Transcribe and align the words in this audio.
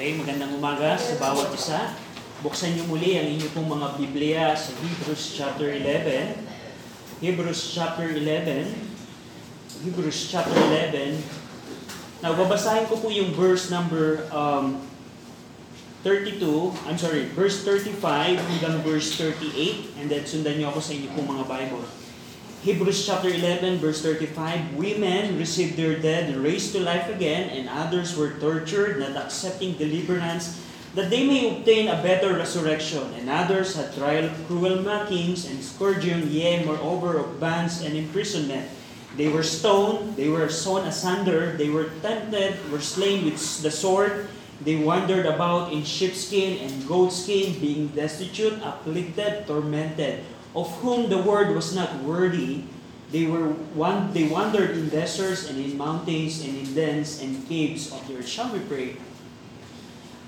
Okay, 0.00 0.16
magandang 0.16 0.56
umaga 0.56 0.96
sa 0.96 1.12
bawat 1.20 1.52
isa. 1.52 1.92
Buksan 2.40 2.72
niyo 2.72 2.88
muli 2.88 3.20
ang 3.20 3.36
inyong 3.36 3.52
pong 3.52 3.68
mga 3.68 3.88
Biblia 4.00 4.44
sa 4.56 4.72
Hebrews 4.80 5.36
chapter 5.36 5.68
11. 5.76 6.40
Hebrews 7.20 7.76
chapter 7.76 8.08
11. 8.08 8.80
Hebrews 9.84 10.32
chapter 10.32 10.56
11. 10.56 11.20
Now, 12.24 12.32
babasahin 12.32 12.88
ko 12.88 12.96
po 12.96 13.12
yung 13.12 13.36
verse 13.36 13.68
number 13.68 14.24
um, 14.32 14.80
32, 16.00 16.48
I'm 16.88 16.96
sorry, 16.96 17.28
verse 17.36 17.60
35 17.68 18.40
hanggang 18.40 18.80
verse 18.80 19.12
38, 19.20 20.00
and 20.00 20.08
then 20.08 20.24
sundan 20.24 20.64
niyo 20.64 20.72
ako 20.72 20.80
sa 20.80 20.96
inyong 20.96 21.12
pong 21.12 21.28
mga 21.28 21.44
Bible. 21.44 21.84
Hebrews 22.60 23.08
chapter 23.08 23.32
11 23.32 23.80
verse 23.80 24.04
35, 24.04 24.76
Women 24.76 25.40
received 25.40 25.80
their 25.80 25.96
dead 25.96 26.36
raised 26.36 26.76
to 26.76 26.80
life 26.84 27.08
again, 27.08 27.48
and 27.56 27.72
others 27.72 28.12
were 28.20 28.36
tortured, 28.36 29.00
not 29.00 29.16
accepting 29.16 29.80
deliverance, 29.80 30.60
that 30.92 31.08
they 31.08 31.24
may 31.24 31.56
obtain 31.56 31.88
a 31.88 32.02
better 32.04 32.36
resurrection. 32.36 33.16
And 33.16 33.32
others 33.32 33.80
had 33.80 33.96
trial 33.96 34.28
of 34.28 34.36
cruel 34.44 34.84
mockings 34.84 35.48
and 35.48 35.64
scourging, 35.64 36.28
yea, 36.28 36.60
moreover 36.62 37.16
of 37.16 37.40
bands 37.40 37.80
and 37.80 37.96
imprisonment. 37.96 38.68
They 39.16 39.32
were 39.32 39.42
stoned, 39.42 40.20
they 40.20 40.28
were 40.28 40.52
sawn 40.52 40.84
asunder, 40.84 41.56
they 41.56 41.72
were 41.72 41.88
tempted, 42.04 42.60
were 42.70 42.84
slain 42.84 43.24
with 43.24 43.40
the 43.64 43.72
sword. 43.72 44.28
They 44.60 44.76
wandered 44.76 45.24
about 45.24 45.72
in 45.72 45.80
sheepskin 45.80 46.60
and 46.60 46.84
goatskin, 46.84 47.56
being 47.56 47.88
destitute, 47.96 48.60
afflicted, 48.60 49.48
tormented 49.48 50.20
of 50.54 50.66
whom 50.82 51.06
the 51.06 51.18
word 51.22 51.54
was 51.54 51.74
not 51.74 52.02
worthy, 52.02 52.66
they 53.10 53.26
were 53.26 53.54
one 53.74 54.10
they 54.14 54.26
wandered 54.26 54.74
in 54.74 54.90
deserts 54.90 55.50
and 55.50 55.58
in 55.58 55.78
mountains 55.78 56.42
and 56.42 56.54
in 56.58 56.68
dens 56.74 57.22
and 57.22 57.46
caves 57.46 57.90
of 57.90 58.02
the 58.06 58.18
earth. 58.18 58.26
Shall 58.26 58.50
we 58.50 58.62
pray? 58.66 58.98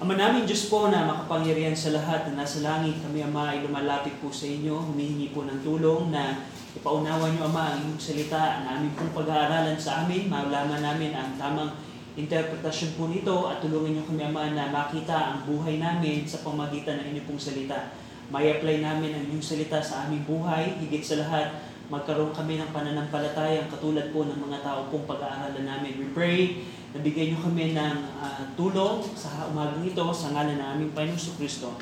Ama 0.03 0.19
namin 0.19 0.51
Diyos 0.51 0.67
po 0.67 0.91
na 0.91 1.06
makapangyarihan 1.06 1.79
sa 1.79 1.95
lahat 1.95 2.27
na 2.27 2.42
nasa 2.42 2.59
langit, 2.59 2.98
kami 3.06 3.23
Ama 3.23 3.55
ay 3.55 3.62
lumalapit 3.62 4.19
po 4.19 4.34
sa 4.34 4.51
inyo, 4.51 4.91
humihingi 4.91 5.31
po 5.31 5.47
ng 5.47 5.62
tulong 5.62 6.11
na 6.11 6.42
ipaunawa 6.75 7.31
niyo 7.31 7.47
Ama 7.47 7.62
ang 7.70 7.79
inyong 7.86 8.03
salita 8.03 8.67
na 8.67 8.83
aming 8.83 8.98
pong 8.98 9.14
pag-aaralan 9.14 9.79
sa 9.79 10.03
amin, 10.03 10.27
malaman 10.27 10.83
namin 10.83 11.14
ang 11.14 11.39
tamang 11.39 11.70
interpretasyon 12.19 12.98
po 12.98 13.07
nito 13.14 13.47
at 13.47 13.62
tulungan 13.62 13.95
niyo 13.95 14.03
kami 14.03 14.27
Ama 14.27 14.51
na 14.51 14.75
makita 14.75 15.14
ang 15.14 15.39
buhay 15.47 15.79
namin 15.79 16.27
sa 16.27 16.42
pamagitan 16.42 16.98
ng 16.98 17.07
inyong 17.14 17.27
pong 17.31 17.39
salita 17.39 17.95
may 18.31 18.55
apply 18.55 18.84
namin 18.84 19.11
ang 19.17 19.23
inyong 19.28 19.45
salita 19.45 19.83
sa 19.83 20.06
aming 20.06 20.23
buhay, 20.28 20.78
higit 20.78 21.03
sa 21.03 21.19
lahat, 21.25 21.51
magkaroon 21.92 22.33
kami 22.33 22.56
ng 22.56 22.70
pananampalataya 22.73 23.69
katulad 23.69 24.09
po 24.14 24.25
ng 24.25 24.39
mga 24.39 24.64
tao 24.64 24.89
pong 24.89 25.05
pag-aaralan 25.05 25.67
namin. 25.67 25.98
We 25.98 26.09
pray 26.14 26.64
na 26.92 27.05
bigyan 27.05 27.34
niyo 27.34 27.39
kami 27.45 27.77
ng 27.77 27.97
uh, 28.20 28.42
tulong 28.56 29.05
sa 29.12 29.48
umagang 29.48 29.84
ito 29.84 30.05
sa 30.12 30.33
ngalan 30.33 30.56
ng 30.56 30.69
aming 30.79 30.91
Panginoon 30.97 31.37
Kristo. 31.37 31.77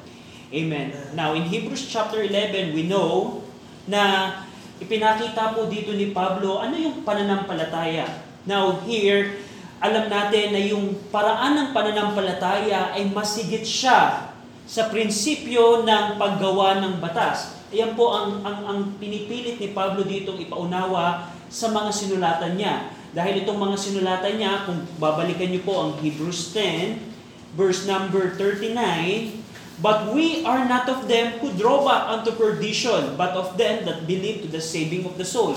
Amen. 0.51 0.91
Now, 1.15 1.35
in 1.39 1.47
Hebrews 1.47 1.87
chapter 1.87 2.27
11, 2.27 2.75
we 2.75 2.91
know 2.91 3.39
na 3.87 4.35
ipinakita 4.83 5.55
po 5.55 5.71
dito 5.71 5.95
ni 5.95 6.11
Pablo 6.11 6.59
ano 6.59 6.75
yung 6.75 7.07
pananampalataya. 7.07 8.07
Now, 8.51 8.83
here, 8.83 9.39
alam 9.79 10.11
natin 10.11 10.51
na 10.51 10.61
yung 10.63 10.99
paraan 11.15 11.55
ng 11.55 11.69
pananampalataya 11.71 12.99
ay 12.99 13.07
masigit 13.15 13.63
siya 13.63 14.30
sa 14.71 14.87
prinsipyo 14.87 15.83
ng 15.83 16.15
paggawa 16.15 16.79
ng 16.79 17.03
batas. 17.03 17.59
Ayan 17.75 17.99
po 17.99 18.15
ang, 18.15 18.47
ang, 18.47 18.59
ang 18.71 18.81
pinipilit 19.03 19.59
ni 19.59 19.75
Pablo 19.75 20.07
ditong 20.07 20.39
ipaunawa 20.39 21.35
sa 21.51 21.75
mga 21.75 21.91
sinulatan 21.91 22.55
niya. 22.55 22.95
Dahil 23.11 23.43
itong 23.43 23.59
mga 23.59 23.75
sinulatan 23.75 24.39
niya, 24.39 24.63
kung 24.71 24.87
babalikan 25.03 25.51
niyo 25.51 25.67
po 25.67 25.75
ang 25.75 25.91
Hebrews 25.99 26.55
10, 26.55 27.03
verse 27.59 27.91
number 27.91 28.39
39, 28.39 29.43
But 29.83 30.15
we 30.15 30.47
are 30.47 30.69
not 30.69 30.87
of 30.87 31.11
them 31.11 31.41
who 31.43 31.51
draw 31.57 31.83
back 31.83 32.07
unto 32.07 32.37
perdition, 32.39 33.19
but 33.19 33.35
of 33.35 33.59
them 33.59 33.83
that 33.89 34.07
believe 34.07 34.45
to 34.45 34.49
the 34.53 34.63
saving 34.63 35.03
of 35.03 35.19
the 35.19 35.27
soul. 35.27 35.57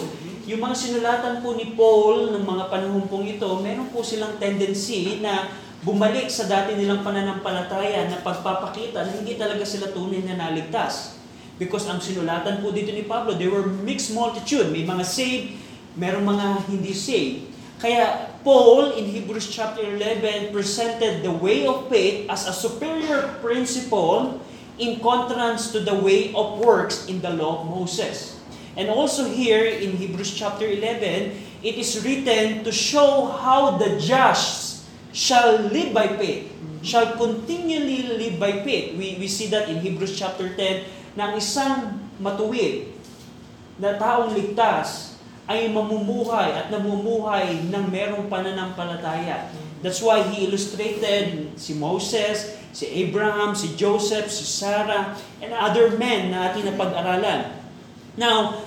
Yung 0.50 0.63
mga 0.63 0.73
sinulatan 0.73 1.46
po 1.46 1.53
ni 1.53 1.78
Paul 1.78 2.34
ng 2.34 2.41
mga 2.41 2.72
panahon 2.72 3.06
pong 3.06 3.29
ito, 3.29 3.46
meron 3.62 3.94
po 3.94 4.02
silang 4.02 4.40
tendency 4.41 5.22
na 5.22 5.53
bumalik 5.84 6.32
sa 6.32 6.48
dati 6.48 6.80
nilang 6.80 7.04
pananampalataya 7.04 8.08
na 8.08 8.24
pagpapakita 8.24 9.04
na 9.04 9.12
hindi 9.12 9.36
talaga 9.36 9.68
sila 9.68 9.92
tunay 9.92 10.24
na 10.24 10.40
naligtas. 10.40 11.20
Because 11.60 11.86
ang 11.86 12.02
sinulatan 12.02 12.64
po 12.64 12.74
dito 12.74 12.90
ni 12.90 13.06
Pablo, 13.06 13.36
they 13.36 13.52
were 13.52 13.68
mixed 13.68 14.16
multitude. 14.16 14.72
May 14.74 14.88
mga 14.88 15.06
saved, 15.06 15.60
merong 16.00 16.26
mga 16.26 16.46
hindi 16.72 16.96
saved. 16.96 17.54
Kaya 17.78 18.32
Paul 18.48 18.96
in 18.96 19.12
Hebrews 19.12 19.52
chapter 19.52 19.84
11 19.84 20.56
presented 20.56 21.20
the 21.20 21.36
way 21.36 21.68
of 21.68 21.92
faith 21.92 22.32
as 22.32 22.48
a 22.48 22.56
superior 22.56 23.36
principle 23.44 24.40
in 24.80 25.04
contrast 25.04 25.76
to 25.76 25.84
the 25.84 25.94
way 25.94 26.32
of 26.32 26.64
works 26.64 27.12
in 27.12 27.20
the 27.20 27.30
law 27.30 27.62
of 27.62 27.68
Moses. 27.68 28.40
And 28.80 28.90
also 28.90 29.30
here 29.30 29.68
in 29.68 30.00
Hebrews 30.00 30.34
chapter 30.34 30.66
11, 30.66 31.62
it 31.62 31.76
is 31.76 32.00
written 32.02 32.64
to 32.66 32.72
show 32.72 33.30
how 33.30 33.78
the 33.78 34.00
just 34.02 34.72
shall 35.13 35.69
live 35.69 35.94
by 35.94 36.18
faith, 36.18 36.50
shall 36.81 37.13
continually 37.16 38.18
live 38.18 38.41
by 38.41 38.66
faith. 38.66 38.97
We, 38.97 39.16
we 39.22 39.29
see 39.29 39.47
that 39.53 39.69
in 39.69 39.79
Hebrews 39.79 40.18
chapter 40.18 40.51
10, 40.51 41.16
na 41.16 41.31
ang 41.31 41.34
isang 41.38 42.01
matuwid 42.18 42.90
na 43.78 43.96
taong 44.02 44.34
ligtas 44.34 45.22
ay 45.46 45.69
mamumuhay 45.69 46.50
at 46.56 46.68
namumuhay 46.73 47.69
ng 47.69 47.85
merong 47.94 48.25
pananampalataya. 48.25 49.53
That's 49.85 50.00
why 50.00 50.23
he 50.23 50.47
illustrated 50.47 51.59
si 51.59 51.75
Moses, 51.75 52.56
si 52.72 52.88
Abraham, 53.03 53.52
si 53.52 53.75
Joseph, 53.75 54.31
si 54.31 54.47
Sarah, 54.47 55.13
and 55.44 55.52
other 55.52 55.94
men 56.00 56.31
na 56.31 56.50
ating 56.50 56.72
napag-aralan. 56.72 57.59
Now, 58.16 58.63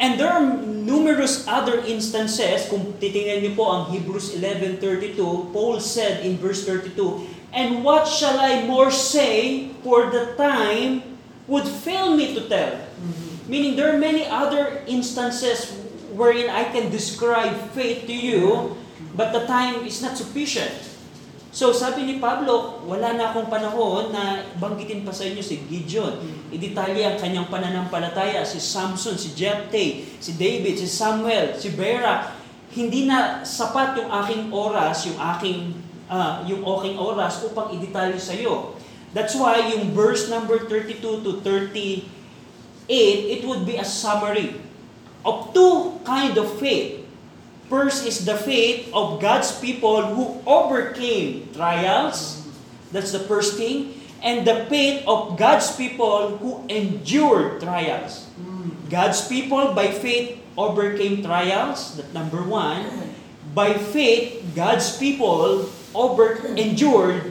And 0.00 0.16
there 0.16 0.32
are 0.32 0.40
numerous 0.56 1.44
other 1.44 1.84
instances, 1.84 2.64
kung 2.72 2.96
titingnan 2.96 3.44
niyo 3.44 3.52
po 3.52 3.68
ang 3.68 3.82
Hebrews 3.92 4.32
11.32, 4.32 5.52
Paul 5.52 5.76
said 5.76 6.24
in 6.24 6.40
verse 6.40 6.64
32, 6.64 6.96
And 7.52 7.84
what 7.84 8.08
shall 8.08 8.40
I 8.40 8.64
more 8.64 8.88
say, 8.88 9.68
for 9.84 10.08
the 10.08 10.32
time 10.40 11.20
would 11.44 11.68
fail 11.68 12.16
me 12.16 12.32
to 12.32 12.48
tell. 12.48 12.80
Mm-hmm. 12.80 13.50
Meaning 13.52 13.72
there 13.76 13.92
are 13.92 14.00
many 14.00 14.24
other 14.24 14.80
instances 14.88 15.68
wherein 16.16 16.48
I 16.48 16.64
can 16.72 16.88
describe 16.88 17.52
faith 17.76 18.08
to 18.08 18.16
you, 18.16 18.76
but 19.12 19.36
the 19.36 19.44
time 19.44 19.84
is 19.84 20.00
not 20.00 20.16
sufficient. 20.16 20.89
So 21.50 21.74
sabi 21.74 22.06
ni 22.06 22.22
Pablo, 22.22 22.78
wala 22.86 23.18
na 23.18 23.34
akong 23.34 23.50
panahon 23.50 24.14
na 24.14 24.46
banggitin 24.62 25.02
pa 25.02 25.10
sa 25.10 25.26
inyo 25.26 25.42
si 25.42 25.66
Gideon. 25.66 26.14
Idetalye 26.54 27.02
ang 27.02 27.18
kanyang 27.18 27.50
pananampalataya, 27.50 28.46
si 28.46 28.62
Samson, 28.62 29.18
si 29.18 29.34
Jephthah, 29.34 30.06
si 30.22 30.38
David, 30.38 30.78
si 30.78 30.86
Samuel, 30.86 31.58
si 31.58 31.74
Barak. 31.74 32.38
Hindi 32.70 33.10
na 33.10 33.42
sapat 33.42 33.98
yung 33.98 34.10
aking 34.14 34.42
oras, 34.54 35.10
yung 35.10 35.18
aking 35.18 35.74
uh, 36.06 36.46
yung 36.46 36.62
aking 36.62 36.94
oras 36.94 37.42
upang 37.42 37.74
idetalye 37.74 38.14
sa 38.22 38.30
iyo. 38.30 38.78
That's 39.10 39.34
why 39.34 39.58
yung 39.74 39.90
verse 39.90 40.30
number 40.30 40.70
32 40.70 41.02
to 41.02 41.42
38, 41.42 42.06
it 43.26 43.42
would 43.42 43.66
be 43.66 43.74
a 43.74 43.86
summary 43.86 44.54
of 45.26 45.50
two 45.50 45.98
kind 46.06 46.38
of 46.38 46.46
faith 46.62 46.99
First 47.70 48.02
is 48.02 48.26
the 48.26 48.34
faith 48.34 48.90
of 48.90 49.22
God's 49.22 49.54
people 49.54 50.02
who 50.10 50.42
overcame 50.42 51.54
trials. 51.54 52.42
That's 52.90 53.14
the 53.14 53.22
first 53.22 53.54
thing. 53.54 53.94
And 54.26 54.42
the 54.42 54.66
faith 54.66 55.06
of 55.06 55.38
God's 55.38 55.70
people 55.78 56.36
who 56.42 56.66
endured 56.66 57.62
trials. 57.62 58.26
God's 58.90 59.22
people 59.30 59.70
by 59.72 59.94
faith 59.94 60.42
overcame 60.58 61.22
trials. 61.22 61.94
That 61.94 62.10
number 62.12 62.42
one. 62.42 63.14
By 63.54 63.78
faith, 63.78 64.42
God's 64.54 64.98
people 64.98 65.70
over 65.94 66.42
endured 66.58 67.30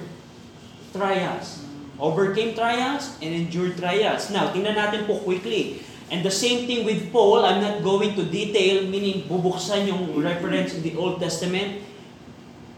trials. 0.95 1.67
Overcame 1.99 2.55
trials 2.55 3.11
and 3.19 3.35
endured 3.35 3.75
trials. 3.75 4.31
Now, 4.31 4.55
tingnan 4.55 4.79
natin 4.79 5.03
po 5.03 5.19
quickly. 5.19 5.83
And 6.09 6.25
the 6.25 6.33
same 6.33 6.65
thing 6.65 6.85
with 6.85 7.13
Paul, 7.13 7.45
I'm 7.45 7.61
not 7.61 7.85
going 7.85 8.17
to 8.17 8.25
detail, 8.25 8.89
meaning 8.89 9.29
bubuksan 9.29 9.85
yung 9.85 10.17
reference 10.17 10.73
in 10.73 10.81
the 10.81 10.97
Old 10.97 11.21
Testament, 11.21 11.85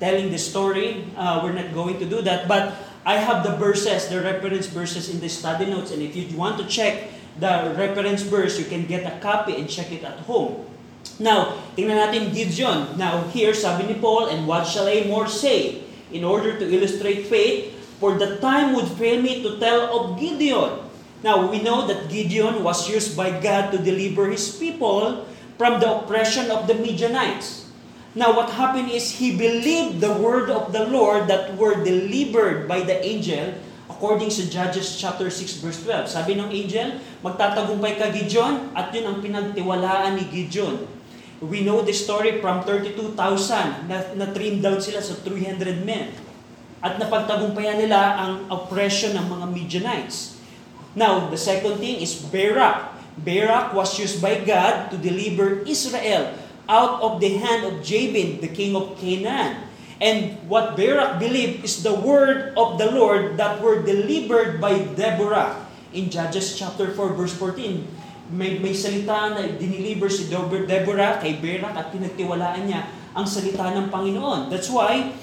telling 0.03 0.27
the 0.31 0.37
story. 0.37 1.07
Uh, 1.15 1.39
we're 1.39 1.55
not 1.55 1.71
going 1.71 1.95
to 1.99 2.05
do 2.05 2.19
that. 2.27 2.51
But 2.51 2.75
I 3.07 3.15
have 3.15 3.47
the 3.47 3.55
verses, 3.55 4.11
the 4.11 4.19
reference 4.19 4.67
verses 4.67 5.07
in 5.07 5.23
the 5.23 5.31
study 5.31 5.65
notes. 5.65 5.95
And 5.95 6.03
if 6.03 6.11
you 6.11 6.27
want 6.35 6.59
to 6.59 6.67
check 6.67 7.07
the 7.39 7.71
reference 7.79 8.21
verse, 8.21 8.59
you 8.59 8.67
can 8.67 8.83
get 8.83 9.07
a 9.07 9.15
copy 9.23 9.55
and 9.55 9.71
check 9.71 9.95
it 9.95 10.03
at 10.03 10.19
home. 10.27 10.67
Now, 11.15 11.55
tingnan 11.79 12.03
natin 12.03 12.35
Gideon. 12.35 12.99
Now, 12.99 13.23
here, 13.31 13.55
sabi 13.55 13.87
ni 13.87 13.95
Paul, 13.95 14.27
And 14.27 14.43
what 14.43 14.67
shall 14.67 14.91
I 14.91 15.07
more 15.07 15.31
say? 15.31 15.87
In 16.11 16.27
order 16.27 16.59
to 16.59 16.65
illustrate 16.67 17.31
faith, 17.31 17.71
for 17.95 18.19
the 18.19 18.43
time 18.43 18.75
would 18.75 18.91
fail 18.99 19.23
me 19.23 19.39
to 19.39 19.55
tell 19.55 19.87
of 19.87 20.19
Gideon 20.19 20.90
Now, 21.21 21.45
we 21.45 21.61
know 21.61 21.85
that 21.85 22.09
Gideon 22.09 22.65
was 22.65 22.89
used 22.89 23.13
by 23.13 23.29
God 23.29 23.69
to 23.71 23.77
deliver 23.77 24.33
his 24.33 24.57
people 24.57 25.29
from 25.61 25.77
the 25.77 26.01
oppression 26.01 26.49
of 26.49 26.65
the 26.65 26.73
Midianites. 26.73 27.69
Now, 28.17 28.33
what 28.33 28.49
happened 28.49 28.89
is 28.89 29.21
he 29.21 29.37
believed 29.37 30.01
the 30.01 30.17
word 30.17 30.49
of 30.49 30.73
the 30.73 30.89
Lord 30.89 31.29
that 31.29 31.55
were 31.55 31.77
delivered 31.77 32.65
by 32.67 32.81
the 32.81 32.97
angel 33.05 33.53
according 34.01 34.33
to 34.33 34.49
Judges 34.49 34.97
chapter 34.97 35.29
6 35.29 35.61
verse 35.61 35.85
12. 35.85 36.09
Sabi 36.09 36.33
ng 36.33 36.49
angel, 36.49 36.97
magtatagumpay 37.21 38.01
ka 38.01 38.09
Gideon 38.09 38.73
at 38.73 38.89
yun 38.89 39.05
ang 39.05 39.17
pinagtiwalaan 39.21 40.17
ni 40.17 40.25
Gideon. 40.25 40.89
We 41.37 41.61
know 41.61 41.85
the 41.85 41.93
story 41.93 42.41
from 42.41 42.65
32,000 42.65 43.85
na, 43.85 44.01
na 44.17 44.25
trim 44.33 44.57
down 44.57 44.81
sila 44.81 45.05
sa 45.05 45.13
300 45.21 45.85
men. 45.85 46.17
At 46.81 46.97
napagtagumpayan 46.97 47.77
nila 47.77 48.17
ang 48.17 48.33
oppression 48.49 49.13
ng 49.13 49.25
mga 49.29 49.45
Midianites. 49.53 50.40
Now, 50.95 51.31
the 51.31 51.39
second 51.39 51.79
thing 51.79 52.03
is 52.03 52.19
Barak. 52.19 52.91
Barak 53.21 53.71
was 53.71 53.95
used 53.99 54.19
by 54.19 54.43
God 54.43 54.91
to 54.91 54.97
deliver 54.99 55.63
Israel 55.63 56.35
out 56.67 56.99
of 57.03 57.19
the 57.19 57.39
hand 57.39 57.67
of 57.67 57.83
Jabin, 57.83 58.39
the 58.39 58.51
king 58.51 58.75
of 58.75 58.99
Canaan. 58.99 59.71
And 60.01 60.41
what 60.49 60.73
Barak 60.73 61.21
believed 61.21 61.61
is 61.63 61.85
the 61.85 61.93
word 61.93 62.57
of 62.57 62.81
the 62.81 62.89
Lord 62.89 63.37
that 63.37 63.61
were 63.61 63.85
delivered 63.85 64.57
by 64.57 64.81
Deborah. 64.97 65.61
In 65.93 66.09
Judges 66.09 66.57
chapter 66.57 66.89
4 66.89 67.13
verse 67.13 67.35
14, 67.37 67.85
may, 68.31 68.57
may 68.57 68.73
salita 68.73 69.35
na 69.35 69.45
diniliver 69.59 70.07
si 70.07 70.31
Deborah 70.31 71.19
kay 71.19 71.37
Barak 71.37 71.75
at 71.75 71.87
pinagtiwalaan 71.91 72.63
niya 72.65 72.87
ang 73.11 73.27
salita 73.27 73.69
ng 73.75 73.91
Panginoon. 73.91 74.47
That's 74.47 74.71
why 74.71 75.13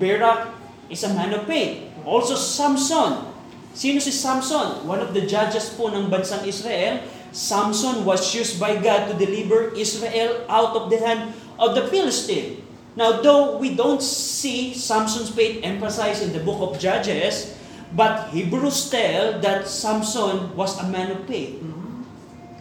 Barak 0.00 0.56
is 0.88 1.04
a 1.04 1.12
man 1.12 1.36
of 1.36 1.44
faith. 1.44 1.86
Also 2.02 2.34
Samson. 2.34 3.35
Sino 3.76 4.00
si 4.00 4.08
Samson? 4.08 4.88
One 4.88 5.04
of 5.04 5.12
the 5.12 5.28
judges 5.28 5.68
po 5.76 5.92
ng 5.92 6.08
bansang 6.08 6.48
Israel 6.48 7.04
Samson 7.36 8.08
was 8.08 8.32
used 8.32 8.56
by 8.56 8.80
God 8.80 9.12
to 9.12 9.14
deliver 9.20 9.76
Israel 9.76 10.48
out 10.48 10.72
of 10.72 10.88
the 10.88 10.96
hand 10.96 11.36
of 11.60 11.76
the 11.76 11.84
Philistine. 11.92 12.64
Now, 12.96 13.20
though 13.20 13.60
we 13.60 13.76
don't 13.76 14.00
see 14.00 14.72
Samson's 14.72 15.28
faith 15.28 15.60
emphasized 15.60 16.24
in 16.24 16.32
the 16.32 16.40
book 16.40 16.64
of 16.64 16.80
Judges, 16.80 17.52
but 17.92 18.32
Hebrews 18.32 18.88
tell 18.88 19.36
that 19.44 19.68
Samson 19.68 20.56
was 20.56 20.80
a 20.80 20.88
man 20.88 21.12
of 21.12 21.28
faith. 21.28 21.60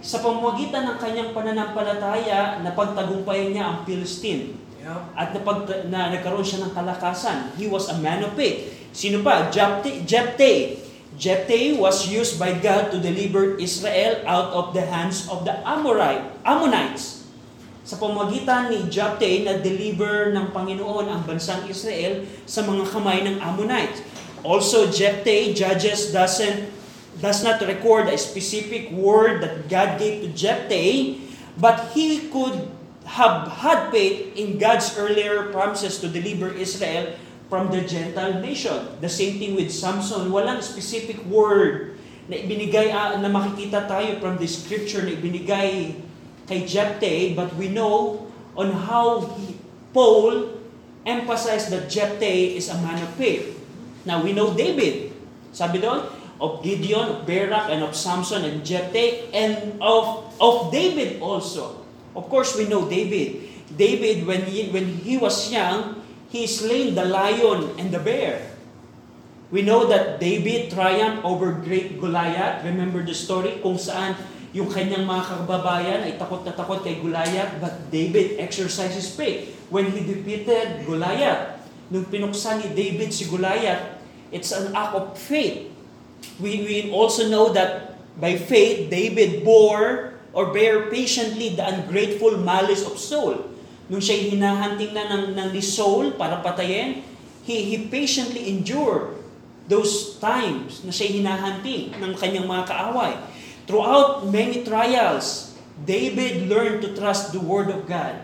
Sa 0.03 0.19
pamamagitan 0.19 0.91
ng 0.91 0.97
kanyang 0.99 1.31
pananampalataya, 1.31 2.59
napagtagumpayan 2.59 3.55
niya 3.55 3.63
ang 3.63 3.77
Philistine. 3.87 4.59
At 5.15 5.31
napag, 5.31 5.71
na, 5.87 6.11
nagkaroon 6.11 6.43
siya 6.43 6.67
ng 6.67 6.75
kalakasan. 6.75 7.55
He 7.55 7.71
was 7.71 7.87
a 7.87 7.97
man 7.97 8.21
of 8.27 8.35
faith. 8.35 8.75
Sino 8.91 9.23
pa? 9.23 9.47
Jepte. 9.49 10.84
Jephthah 11.15 11.79
was 11.79 12.11
used 12.11 12.35
by 12.35 12.51
God 12.51 12.91
to 12.91 12.99
deliver 12.99 13.55
Israel 13.55 14.19
out 14.27 14.51
of 14.51 14.65
the 14.75 14.83
hands 14.83 15.27
of 15.31 15.47
the 15.47 15.55
Amorite, 15.63 16.23
Ammonites. 16.43 17.23
Sa 17.85 17.95
pamagitan 17.95 18.73
ni 18.73 18.89
Jephthah 18.91 19.45
na 19.45 19.53
deliver 19.61 20.33
ng 20.33 20.51
Panginoon 20.51 21.07
ang 21.07 21.21
bansang 21.23 21.69
Israel 21.69 22.25
sa 22.43 22.65
mga 22.65 22.83
kamay 22.91 23.23
ng 23.23 23.37
Ammonites. 23.39 24.01
Also, 24.41 24.89
Jephthah, 24.91 25.53
Judges 25.55 26.11
doesn't 26.11 26.75
does 27.21 27.47
not 27.47 27.63
record 27.63 28.11
a 28.11 28.17
specific 28.19 28.91
word 28.91 29.39
that 29.39 29.71
God 29.71 29.95
gave 29.95 30.27
to 30.27 30.29
Jephthah, 30.35 31.15
but 31.55 31.95
he 31.95 32.27
could 32.27 32.67
have 33.07 33.47
had 33.47 33.87
faith 33.93 34.35
in 34.35 34.59
God's 34.59 34.97
earlier 34.99 35.47
promises 35.53 36.01
to 36.03 36.11
deliver 36.11 36.51
Israel 36.51 37.15
from 37.49 37.69
the 37.69 37.81
Gentile 37.85 38.41
nation. 38.41 38.99
The 39.01 39.09
same 39.09 39.37
thing 39.37 39.53
with 39.55 39.69
Samson. 39.71 40.31
Walang 40.33 40.61
specific 40.61 41.21
word 41.25 41.95
na 42.25 42.41
ibinigay, 42.41 42.89
uh, 42.89 43.21
na 43.21 43.29
makikita 43.29 43.85
tayo 43.85 44.17
from 44.17 44.41
the 44.41 44.49
scripture 44.49 45.05
na 45.05 45.13
ibinigay 45.13 45.93
kay 46.49 46.61
Jephthah, 46.65 47.33
but 47.37 47.53
we 47.57 47.69
know 47.69 48.25
on 48.57 48.73
how 48.85 49.25
he, 49.37 49.57
Paul 49.93 50.57
emphasized 51.05 51.69
that 51.69 51.89
Jephthah 51.89 52.57
is 52.57 52.69
a 52.69 52.77
man 52.81 53.01
of 53.01 53.09
faith. 53.17 53.57
Now, 54.05 54.21
we 54.21 54.33
know 54.33 54.53
David. 54.53 55.13
Sabi 55.53 55.81
doon, 55.81 56.05
of 56.41 56.61
Gideon, 56.61 57.09
of 57.09 57.19
Barak, 57.25 57.71
and 57.71 57.81
of 57.81 57.95
Samson, 57.95 58.45
and 58.45 58.65
Jephthah, 58.65 59.31
and 59.33 59.79
of, 59.81 60.29
of 60.37 60.69
David 60.69 61.21
also. 61.21 61.85
Of 62.13 62.29
course, 62.29 62.57
we 62.57 62.67
know 62.67 62.85
David. 62.89 63.49
David, 63.73 64.27
when 64.27 64.45
he, 64.45 64.69
when 64.69 65.01
he 65.01 65.17
was 65.17 65.49
young, 65.51 66.04
he 66.35 66.43
slain 66.43 66.91
the 66.99 67.07
lion 67.07 67.71
and 67.79 67.95
the 67.95 68.03
bear. 68.03 68.43
We 69.55 69.63
know 69.63 69.87
that 69.87 70.19
David 70.19 70.67
triumphed 70.67 71.23
over 71.23 71.55
great 71.63 71.95
Goliath. 71.95 72.67
Remember 72.67 72.99
the 72.99 73.15
story 73.15 73.63
kung 73.63 73.79
saan 73.79 74.19
yung 74.51 74.67
kanyang 74.67 75.07
mga 75.07 75.23
kababayan 75.31 76.03
ay 76.03 76.19
takot 76.19 76.43
na 76.43 76.51
takot 76.51 76.83
kay 76.83 76.99
Goliath, 76.99 77.55
but 77.63 77.87
David 77.87 78.35
exercised 78.35 78.99
his 78.99 79.07
faith 79.07 79.55
when 79.71 79.87
he 79.95 80.03
defeated 80.03 80.83
Goliath. 80.83 81.55
Nung 81.87 82.03
pinuksan 82.11 82.67
ni 82.67 82.67
David 82.75 83.15
si 83.15 83.31
Goliath, 83.31 83.95
it's 84.35 84.51
an 84.51 84.75
act 84.75 84.91
of 84.91 85.15
faith. 85.15 85.71
We, 86.43 86.67
we 86.67 86.77
also 86.91 87.31
know 87.31 87.55
that 87.55 87.95
by 88.19 88.35
faith, 88.35 88.91
David 88.91 89.47
bore 89.47 90.19
or 90.35 90.51
bear 90.51 90.91
patiently 90.91 91.55
the 91.55 91.63
ungrateful 91.63 92.35
malice 92.43 92.83
of 92.83 92.99
Saul. 92.99 93.54
Nung 93.85 94.01
siya'y 94.01 94.33
hinahanting 94.33 94.91
na 94.97 95.05
ng, 95.13 95.37
ng 95.37 95.49
ni 95.53 95.61
Saul 95.61 96.17
para 96.17 96.41
patayin, 96.41 97.05
he, 97.45 97.55
he 97.69 97.85
patiently 97.85 98.49
endured 98.49 99.13
those 99.69 100.17
times 100.17 100.81
na 100.81 100.89
siya'y 100.89 101.21
hinahanting 101.21 101.93
ng 101.97 102.13
kanyang 102.17 102.49
mga 102.49 102.65
kaaway. 102.65 103.13
Throughout 103.65 104.25
many 104.29 104.61
trials, 104.61 105.57
David 105.85 106.49
learned 106.49 106.85
to 106.85 106.93
trust 106.93 107.33
the 107.33 107.41
Word 107.41 107.69
of 107.69 107.85
God. 107.89 108.17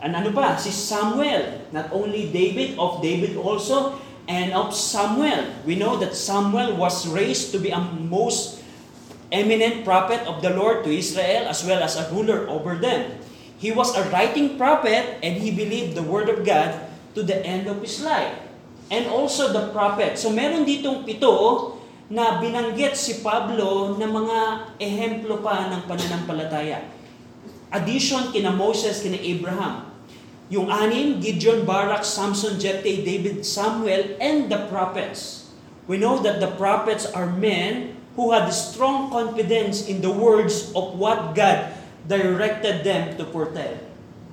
And 0.00 0.16
ano 0.16 0.32
pa? 0.32 0.56
Si 0.56 0.72
Samuel, 0.72 1.68
not 1.72 1.92
only 1.92 2.32
David, 2.32 2.80
of 2.80 3.04
David 3.04 3.36
also, 3.36 4.00
and 4.30 4.54
of 4.54 4.72
Samuel. 4.72 5.50
We 5.66 5.76
know 5.76 5.98
that 6.00 6.16
Samuel 6.16 6.78
was 6.78 7.04
raised 7.10 7.52
to 7.52 7.58
be 7.58 7.74
a 7.74 7.82
most 7.82 8.62
eminent 9.34 9.84
prophet 9.84 10.22
of 10.26 10.42
the 10.42 10.50
Lord 10.54 10.86
to 10.86 10.90
Israel 10.90 11.50
as 11.50 11.66
well 11.66 11.82
as 11.82 11.98
a 11.98 12.06
ruler 12.14 12.46
over 12.48 12.78
them. 12.78 13.18
He 13.60 13.68
was 13.68 13.92
a 13.92 14.08
writing 14.08 14.56
prophet 14.56 15.20
and 15.20 15.36
he 15.36 15.52
believed 15.52 15.92
the 15.92 16.02
word 16.02 16.32
of 16.32 16.48
God 16.48 16.80
to 17.12 17.20
the 17.20 17.44
end 17.44 17.68
of 17.68 17.84
his 17.84 18.00
life. 18.00 18.32
And 18.88 19.04
also 19.12 19.52
the 19.52 19.68
prophet. 19.76 20.16
So 20.16 20.32
meron 20.32 20.64
ditong 20.64 21.04
pito 21.04 21.76
na 22.08 22.40
binanggit 22.40 22.96
si 22.96 23.20
Pablo 23.20 24.00
na 24.00 24.08
mga 24.08 24.38
ehemplo 24.80 25.44
pa 25.44 25.68
ng 25.68 25.84
pananampalataya. 25.84 26.88
Addition 27.70 28.32
kina 28.32 28.50
Moses, 28.50 29.04
kina 29.04 29.20
Abraham. 29.20 29.92
Yung 30.50 30.66
anim, 30.72 31.22
Gideon, 31.22 31.62
Barak, 31.62 32.02
Samson, 32.02 32.58
Jephthah, 32.58 33.06
David, 33.06 33.46
Samuel, 33.46 34.18
and 34.18 34.50
the 34.50 34.66
prophets. 34.66 35.52
We 35.86 36.00
know 36.00 36.18
that 36.24 36.42
the 36.42 36.50
prophets 36.58 37.06
are 37.06 37.30
men 37.30 37.94
who 38.18 38.34
had 38.34 38.50
strong 38.50 39.12
confidence 39.14 39.86
in 39.86 40.02
the 40.02 40.10
words 40.10 40.74
of 40.74 40.98
what 40.98 41.38
God 41.38 41.70
directed 42.08 42.86
them 42.86 43.18
to 43.18 43.28
foretell. 43.28 43.76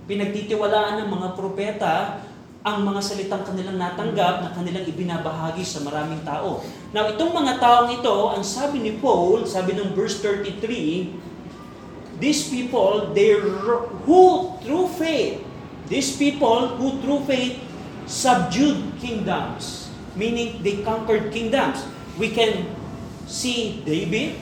Pinagtitiwalaan 0.07 1.03
ng 1.03 1.09
mga 1.11 1.27
propeta 1.35 2.23
ang 2.67 2.83
mga 2.83 2.99
salitang 2.99 3.43
kanilang 3.47 3.79
natanggap 3.79 4.43
na 4.43 4.51
kanilang 4.51 4.83
ibinabahagi 4.83 5.63
sa 5.63 5.79
maraming 5.87 6.19
tao. 6.27 6.59
Now, 6.91 7.07
itong 7.07 7.31
mga 7.31 7.63
taong 7.63 7.95
ito, 7.95 8.15
ang 8.31 8.43
sabi 8.43 8.83
ni 8.83 8.99
Paul, 8.99 9.47
sabi 9.47 9.75
ng 9.75 9.95
verse 9.95 10.19
33, 10.19 12.19
these 12.19 12.51
people, 12.51 13.15
they 13.15 13.39
who 14.03 14.51
through 14.63 14.91
faith, 14.99 15.43
these 15.87 16.11
people 16.15 16.75
who 16.75 16.99
through 16.99 17.23
faith 17.23 17.63
subdued 18.07 18.99
kingdoms, 18.99 19.87
meaning 20.15 20.59
they 20.63 20.83
conquered 20.83 21.31
kingdoms. 21.31 21.83
We 22.19 22.33
can 22.33 22.67
see 23.27 23.83
David, 23.85 24.39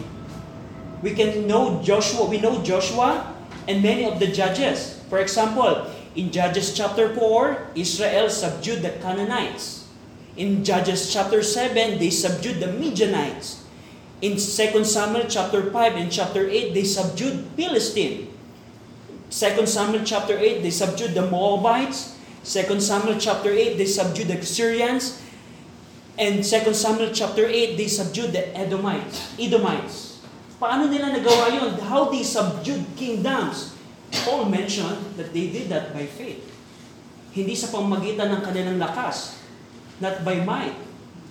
we 1.05 1.13
can 1.13 1.45
know 1.45 1.85
Joshua, 1.85 2.25
we 2.25 2.41
know 2.41 2.65
Joshua 2.65 3.29
and 3.69 3.83
many 3.83 4.09
of 4.09 4.17
the 4.17 4.25
judges. 4.25 4.97
For 5.05 5.21
example, 5.21 5.85
in 6.17 6.31
Judges 6.33 6.73
chapter 6.73 7.13
4, 7.13 7.77
Israel 7.77 8.27
subdued 8.27 8.81
the 8.81 8.89
Canaanites. 9.05 9.85
In 10.35 10.65
Judges 10.65 11.13
chapter 11.13 11.43
7, 11.43 12.01
they 12.01 12.09
subdued 12.09 12.57
the 12.57 12.73
Midianites. 12.73 13.61
In 14.25 14.41
2 14.41 14.81
Samuel 14.81 15.29
chapter 15.29 15.69
5 15.69 15.95
and 15.95 16.11
chapter 16.11 16.49
8, 16.49 16.73
they 16.73 16.83
subdued 16.83 17.53
Philistine. 17.53 18.33
2 19.29 19.67
Samuel 19.69 20.01
chapter 20.03 20.33
8, 20.33 20.63
they 20.63 20.73
subdued 20.73 21.13
the 21.13 21.29
Moabites. 21.29 22.17
2 22.49 22.81
Samuel 22.81 23.19
chapter 23.19 23.53
8, 23.53 23.77
they 23.77 23.85
subdued 23.85 24.29
the 24.33 24.41
Syrians. 24.41 25.21
And 26.17 26.41
2 26.41 26.73
Samuel 26.73 27.13
chapter 27.13 27.45
8, 27.45 27.77
they 27.77 27.87
subdued 27.87 28.33
the 28.33 28.49
Edomites. 28.57 29.37
Edomites. 29.37 30.04
Paano 30.55 30.87
nila 30.87 31.11
nagawa 31.11 31.51
yun? 31.51 31.75
How 31.83 32.07
they 32.07 32.23
subdued 32.23 32.83
kingdoms. 32.95 33.75
Paul 34.23 34.47
mentioned 34.47 35.19
that 35.19 35.35
they 35.35 35.51
did 35.51 35.67
that 35.67 35.91
by 35.91 36.07
faith. 36.07 36.39
Hindi 37.35 37.51
sa 37.51 37.67
pamagitan 37.67 38.31
ng 38.31 38.41
kanilang 38.41 38.79
lakas. 38.79 39.43
Not 39.99 40.23
by 40.23 40.39
might 40.39 40.75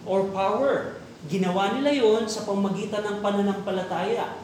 or 0.05 0.29
power. 0.29 1.01
Ginawa 1.25 1.73
nila 1.73 1.97
yon 1.97 2.29
sa 2.29 2.45
pamagitan 2.45 3.01
ng 3.09 3.17
pananampalataya. 3.25 4.37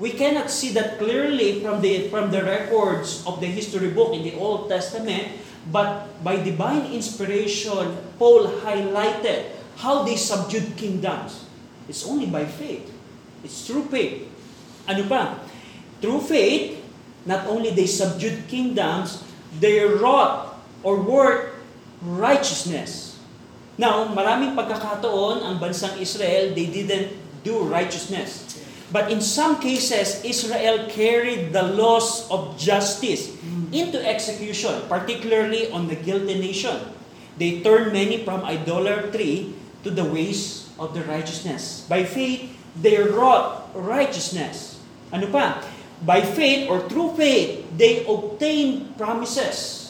We 0.00 0.16
cannot 0.16 0.48
see 0.48 0.72
that 0.76 0.96
clearly 0.96 1.60
from 1.60 1.84
the 1.84 2.08
from 2.08 2.32
the 2.32 2.40
records 2.40 3.20
of 3.28 3.40
the 3.40 3.48
history 3.48 3.92
book 3.92 4.16
in 4.16 4.24
the 4.24 4.32
Old 4.36 4.72
Testament, 4.72 5.40
but 5.68 6.08
by 6.24 6.40
divine 6.40 6.88
inspiration, 6.88 8.00
Paul 8.16 8.48
highlighted 8.64 9.52
how 9.76 10.04
they 10.04 10.16
subdued 10.16 10.76
kingdoms. 10.80 11.44
It's 11.84 12.04
only 12.08 12.28
by 12.32 12.48
faith. 12.48 12.88
It's 13.42 13.66
through 13.66 13.88
faith. 13.88 14.28
Ano 14.88 15.04
pa? 15.08 15.38
Through 16.00 16.24
faith, 16.24 16.80
not 17.24 17.46
only 17.46 17.70
they 17.70 17.86
subdued 17.86 18.48
kingdoms, 18.48 19.22
they 19.60 19.84
wrought 19.84 20.56
or 20.82 21.00
worked 21.00 21.56
righteousness. 22.00 23.18
Now, 23.80 24.08
maraming 24.12 24.56
pagkakataon 24.56 25.40
ang 25.44 25.56
bansang 25.56 25.96
Israel, 25.96 26.52
they 26.52 26.68
didn't 26.68 27.16
do 27.44 27.64
righteousness. 27.64 28.60
But 28.92 29.08
in 29.08 29.22
some 29.22 29.62
cases, 29.62 30.20
Israel 30.26 30.90
carried 30.90 31.54
the 31.54 31.62
laws 31.62 32.26
of 32.28 32.58
justice 32.58 33.30
into 33.70 34.02
execution, 34.02 34.82
particularly 34.90 35.70
on 35.70 35.86
the 35.86 35.94
guilty 35.94 36.36
nation. 36.36 36.76
They 37.38 37.62
turned 37.62 37.94
many 37.94 38.26
from 38.26 38.42
idolatry 38.42 39.54
to 39.86 39.88
the 39.88 40.04
ways 40.04 40.68
of 40.76 40.92
the 40.92 41.06
righteousness. 41.06 41.86
By 41.88 42.02
faith, 42.02 42.50
they 42.76 42.98
wrought 42.98 43.70
righteousness. 43.74 44.78
Ano 45.10 45.26
pa? 45.30 45.62
By 46.00 46.22
faith 46.22 46.70
or 46.70 46.86
through 46.88 47.18
faith, 47.18 47.66
they 47.76 48.06
obtained 48.06 48.96
promises. 48.96 49.80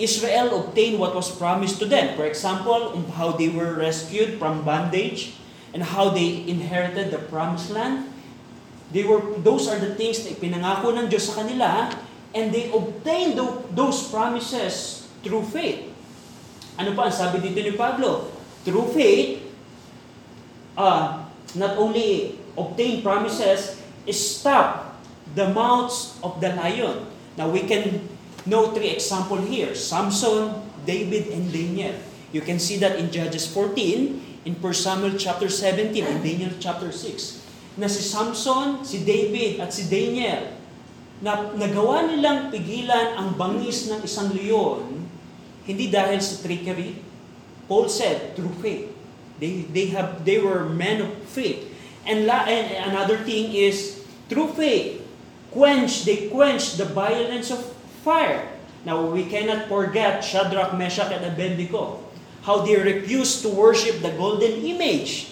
Israel 0.00 0.56
obtained 0.56 0.98
what 0.98 1.14
was 1.14 1.28
promised 1.28 1.78
to 1.78 1.86
them. 1.86 2.16
For 2.16 2.24
example, 2.24 2.96
how 3.14 3.36
they 3.36 3.52
were 3.52 3.76
rescued 3.76 4.40
from 4.40 4.64
bondage 4.64 5.36
and 5.76 5.84
how 5.84 6.10
they 6.10 6.48
inherited 6.48 7.12
the 7.12 7.20
promised 7.30 7.70
land. 7.70 8.08
They 8.90 9.04
were, 9.04 9.22
those 9.38 9.68
are 9.68 9.78
the 9.78 9.94
things 9.94 10.24
na 10.26 10.34
ipinangako 10.34 10.98
ng 10.98 11.06
Diyos 11.06 11.30
sa 11.30 11.44
kanila 11.44 11.94
and 12.34 12.50
they 12.50 12.72
obtained 12.74 13.38
those 13.70 14.10
promises 14.10 15.06
through 15.22 15.46
faith. 15.46 15.86
Ano 16.74 16.96
pa 16.98 17.06
ang 17.06 17.14
sabi 17.14 17.38
dito 17.38 17.62
ni 17.62 17.76
Pablo? 17.76 18.26
Through 18.66 18.90
faith, 18.96 19.46
uh, 20.74 21.29
not 21.54 21.76
only 21.76 22.38
obtain 22.56 23.02
promises, 23.02 23.80
stop 24.10 24.98
the 25.34 25.48
mouths 25.54 26.18
of 26.22 26.40
the 26.40 26.50
lion. 26.54 27.06
Now 27.38 27.48
we 27.50 27.62
can 27.66 28.08
know 28.46 28.74
three 28.74 28.90
examples 28.90 29.46
here. 29.46 29.74
Samson, 29.74 30.58
David, 30.86 31.30
and 31.30 31.52
Daniel. 31.52 31.94
You 32.32 32.40
can 32.42 32.58
see 32.58 32.78
that 32.78 32.98
in 32.98 33.10
Judges 33.10 33.46
14, 33.46 34.42
in 34.44 34.54
1 34.54 34.74
Samuel 34.74 35.18
chapter 35.18 35.48
17, 35.48 36.04
and 36.04 36.18
Daniel 36.22 36.50
chapter 36.58 36.90
6 36.90 37.40
na 37.78 37.86
si 37.86 38.02
Samson, 38.02 38.82
si 38.82 39.06
David 39.06 39.62
at 39.62 39.70
si 39.70 39.86
Daniel 39.86 40.52
na 41.24 41.52
nagawa 41.56 42.08
nilang 42.08 42.52
pigilan 42.52 43.14
ang 43.14 43.36
bangis 43.36 43.92
ng 43.92 44.00
isang 44.02 44.32
leon 44.32 45.06
hindi 45.68 45.86
dahil 45.92 46.18
sa 46.18 46.40
trickery. 46.42 46.98
Paul 47.70 47.86
said 47.86 48.34
through 48.34 48.50
faith. 48.58 48.89
They 49.40 49.64
they 49.72 49.88
have 49.96 50.22
they 50.28 50.38
were 50.38 50.68
men 50.68 51.00
of 51.00 51.10
faith. 51.32 51.66
And, 52.04 52.24
la, 52.24 52.48
and 52.48 52.92
another 52.92 53.20
thing 53.24 53.52
is 53.52 54.04
through 54.28 54.56
faith 54.56 55.04
quench 55.50 56.04
they 56.04 56.30
quench 56.30 56.78
the 56.78 56.86
violence 56.86 57.50
of 57.50 57.60
fire. 58.06 58.46
Now 58.86 59.04
we 59.10 59.26
cannot 59.26 59.68
forget 59.68 60.22
Shadrach, 60.22 60.78
Meshach 60.78 61.12
and 61.12 61.24
Abednego 61.24 62.04
how 62.40 62.64
they 62.64 62.72
refused 62.76 63.44
to 63.44 63.52
worship 63.52 64.00
the 64.00 64.12
golden 64.16 64.64
image 64.64 65.30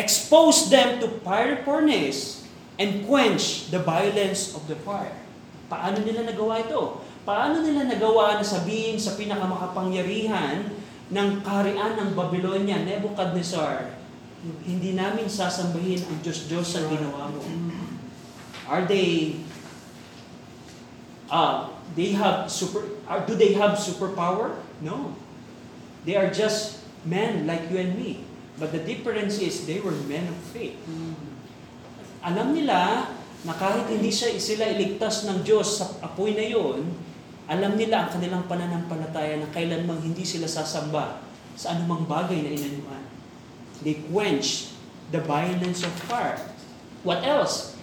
expose 0.00 0.70
them 0.72 0.96
to 1.00 1.08
fire 1.20 1.60
furnace, 1.62 2.48
and 2.80 3.04
quench 3.04 3.68
the 3.68 3.78
violence 3.84 4.56
of 4.56 4.64
the 4.64 4.76
fire. 4.80 5.12
Paano 5.68 6.00
nila 6.00 6.24
nagawa 6.24 6.64
ito? 6.64 7.04
Paano 7.28 7.60
nila 7.60 7.84
nagawa 7.84 8.40
na 8.40 8.44
sabihin 8.44 8.96
sa 8.96 9.14
pinakamakapangyarihan 9.14 10.72
ng 11.10 11.42
kaharian 11.42 11.98
ng 11.98 12.10
Babylonia, 12.14 12.82
Nebuchadnezzar, 12.86 13.98
hindi 14.64 14.96
namin 14.96 15.28
sasambahin 15.28 16.00
ang 16.06 16.18
Diyos-Diyos 16.24 16.64
sa 16.64 16.80
ginawa 16.86 17.28
mo? 17.28 17.42
Are 18.70 18.86
they 18.86 19.42
uh, 21.28 21.68
they 21.98 22.14
have 22.14 22.46
super 22.46 22.86
are, 23.10 23.26
do 23.26 23.34
they 23.34 23.52
have 23.58 23.76
superpower? 23.76 24.62
No. 24.80 25.12
They 26.06 26.16
are 26.16 26.32
just 26.32 26.80
men 27.04 27.44
like 27.44 27.68
you 27.68 27.82
and 27.82 27.92
me. 27.98 28.24
But 28.56 28.72
the 28.72 28.80
difference 28.80 29.40
is, 29.40 29.64
they 29.64 29.80
were 29.80 29.96
men 30.08 30.28
of 30.28 30.36
faith. 30.52 30.76
Alam 32.20 32.52
nila 32.52 33.08
na 33.40 33.52
kahit 33.56 33.88
hindi 33.88 34.12
siya, 34.12 34.36
sila 34.36 34.68
iligtas 34.68 35.24
ng 35.24 35.40
Diyos 35.40 35.80
sa 35.80 35.88
apoy 36.04 36.36
na 36.36 36.44
yon, 36.44 36.84
alam 37.50 37.74
nila 37.74 38.06
ang 38.06 38.10
kanilang 38.14 38.46
pananampalataya 38.46 39.42
na 39.42 39.50
kailanmang 39.50 39.98
hindi 40.06 40.22
sila 40.22 40.46
sasamba 40.46 41.18
sa 41.58 41.74
anumang 41.74 42.06
bagay 42.06 42.46
na 42.46 42.54
inanuman. 42.54 43.02
They 43.82 44.06
quench 44.06 44.70
the 45.10 45.18
violence 45.18 45.82
of 45.82 45.90
fire. 46.06 46.38
What 47.02 47.26
else? 47.26 47.74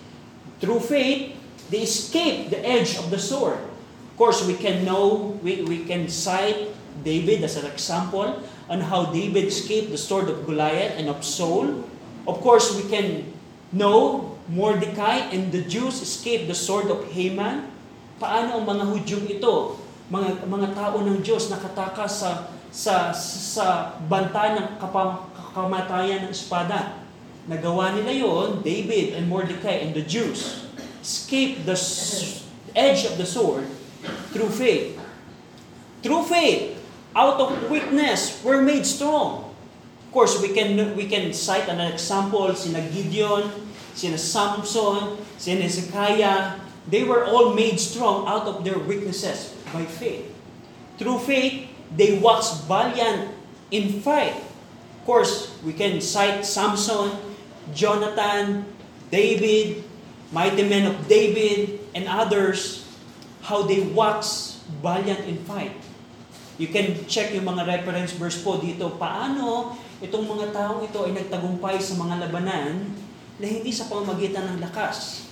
Through 0.63 0.88
faith, 0.88 1.36
they 1.67 1.83
escape 1.83 2.47
the 2.47 2.63
edge 2.63 2.95
of 2.95 3.12
the 3.12 3.19
sword. 3.19 3.59
Of 3.59 4.15
course, 4.15 4.39
we 4.47 4.55
can 4.55 4.88
know, 4.88 5.36
we, 5.43 5.62
we 5.67 5.83
can 5.83 6.07
cite 6.07 6.71
David 7.03 7.43
as 7.43 7.59
an 7.59 7.67
example 7.67 8.41
on 8.71 8.79
how 8.81 9.12
David 9.12 9.51
escaped 9.51 9.91
the 9.91 10.00
sword 10.00 10.29
of 10.29 10.47
Goliath 10.47 10.95
and 10.97 11.12
of 11.12 11.27
Saul. 11.27 11.83
Of 12.24 12.39
course, 12.41 12.71
we 12.71 12.88
can 12.89 13.33
know 13.71 14.38
Mordecai 14.47 15.27
and 15.36 15.51
the 15.51 15.62
Jews 15.62 16.01
escaped 16.01 16.47
the 16.47 16.55
sword 16.55 16.88
of 16.88 17.12
Haman. 17.12 17.67
Paano 18.17 18.57
ang 18.57 18.65
mga 18.65 18.83
Hudyong 18.89 19.29
ito, 19.29 19.77
mga 20.09 20.50
mga 20.50 20.74
tao 20.74 21.05
ng 21.05 21.21
Diyos 21.21 21.53
nakatakas 21.53 22.25
sa 22.25 22.31
sa 22.74 23.13
sa 23.13 23.65
banta 24.09 24.57
ng 24.57 24.81
kapam, 24.81 25.29
kamatayan 25.53 26.25
ng 26.25 26.33
espada. 26.33 26.97
Nagawa 27.45 27.93
nila 27.93 28.12
yon, 28.12 28.65
David 28.65 29.15
and 29.15 29.29
Mordecai 29.29 29.86
and 29.86 29.93
the 29.93 30.03
Jews 30.03 30.67
escaped 31.00 31.63
the 31.63 31.77
edge 32.75 33.07
of 33.07 33.15
the 33.15 33.24
sword 33.24 33.63
through 34.36 34.51
faith. 34.51 35.00
Through 36.03 36.27
faith, 36.27 36.75
out 37.15 37.39
of 37.39 37.71
weakness, 37.71 38.41
we're 38.43 38.62
made 38.62 38.83
strong. 38.83 39.53
Of 40.07 40.09
course, 40.12 40.41
we 40.41 40.57
can 40.57 40.97
we 40.97 41.05
can 41.05 41.31
cite 41.31 41.69
an 41.69 41.79
example, 41.86 42.50
sina 42.57 42.81
Gideon, 42.89 43.47
sina 43.93 44.17
Samson, 44.17 45.21
sina 45.38 45.63
Hezekiah, 45.63 46.66
they 46.88 47.03
were 47.03 47.24
all 47.27 47.53
made 47.53 47.79
strong 47.79 48.27
out 48.27 48.48
of 48.48 48.63
their 48.63 48.79
weaknesses 48.79 49.56
by 49.72 49.84
faith. 49.86 50.25
Through 50.98 51.20
faith, 51.27 51.67
they 51.94 52.17
waxed 52.17 52.65
valiant 52.65 53.32
in 53.72 54.01
fight. 54.01 54.36
Of 54.36 55.01
course, 55.06 55.53
we 55.63 55.72
can 55.72 56.01
cite 56.01 56.44
Samson, 56.44 57.15
Jonathan, 57.75 58.65
David, 59.12 59.84
mighty 60.32 60.63
men 60.67 60.88
of 60.88 61.08
David, 61.08 61.79
and 61.96 62.08
others, 62.08 62.84
how 63.44 63.63
they 63.63 63.84
waxed 63.84 64.63
valiant 64.84 65.24
in 65.27 65.39
fight. 65.48 65.75
You 66.58 66.74
can 66.74 67.06
check 67.06 67.32
yung 67.38 67.46
mga 67.46 67.70
reference 67.70 68.17
verse 68.17 68.41
po 68.41 68.58
dito. 68.58 68.98
Paano 68.98 69.77
itong 70.01 70.25
mga 70.25 70.50
taong 70.50 70.82
ito 70.82 71.06
ay 71.06 71.13
nagtagumpay 71.13 71.77
sa 71.77 71.94
mga 72.01 72.27
labanan 72.27 72.89
na 73.38 73.46
hindi 73.46 73.70
sa 73.70 73.86
pamamagitan 73.86 74.58
ng 74.58 74.60
lakas. 74.65 75.26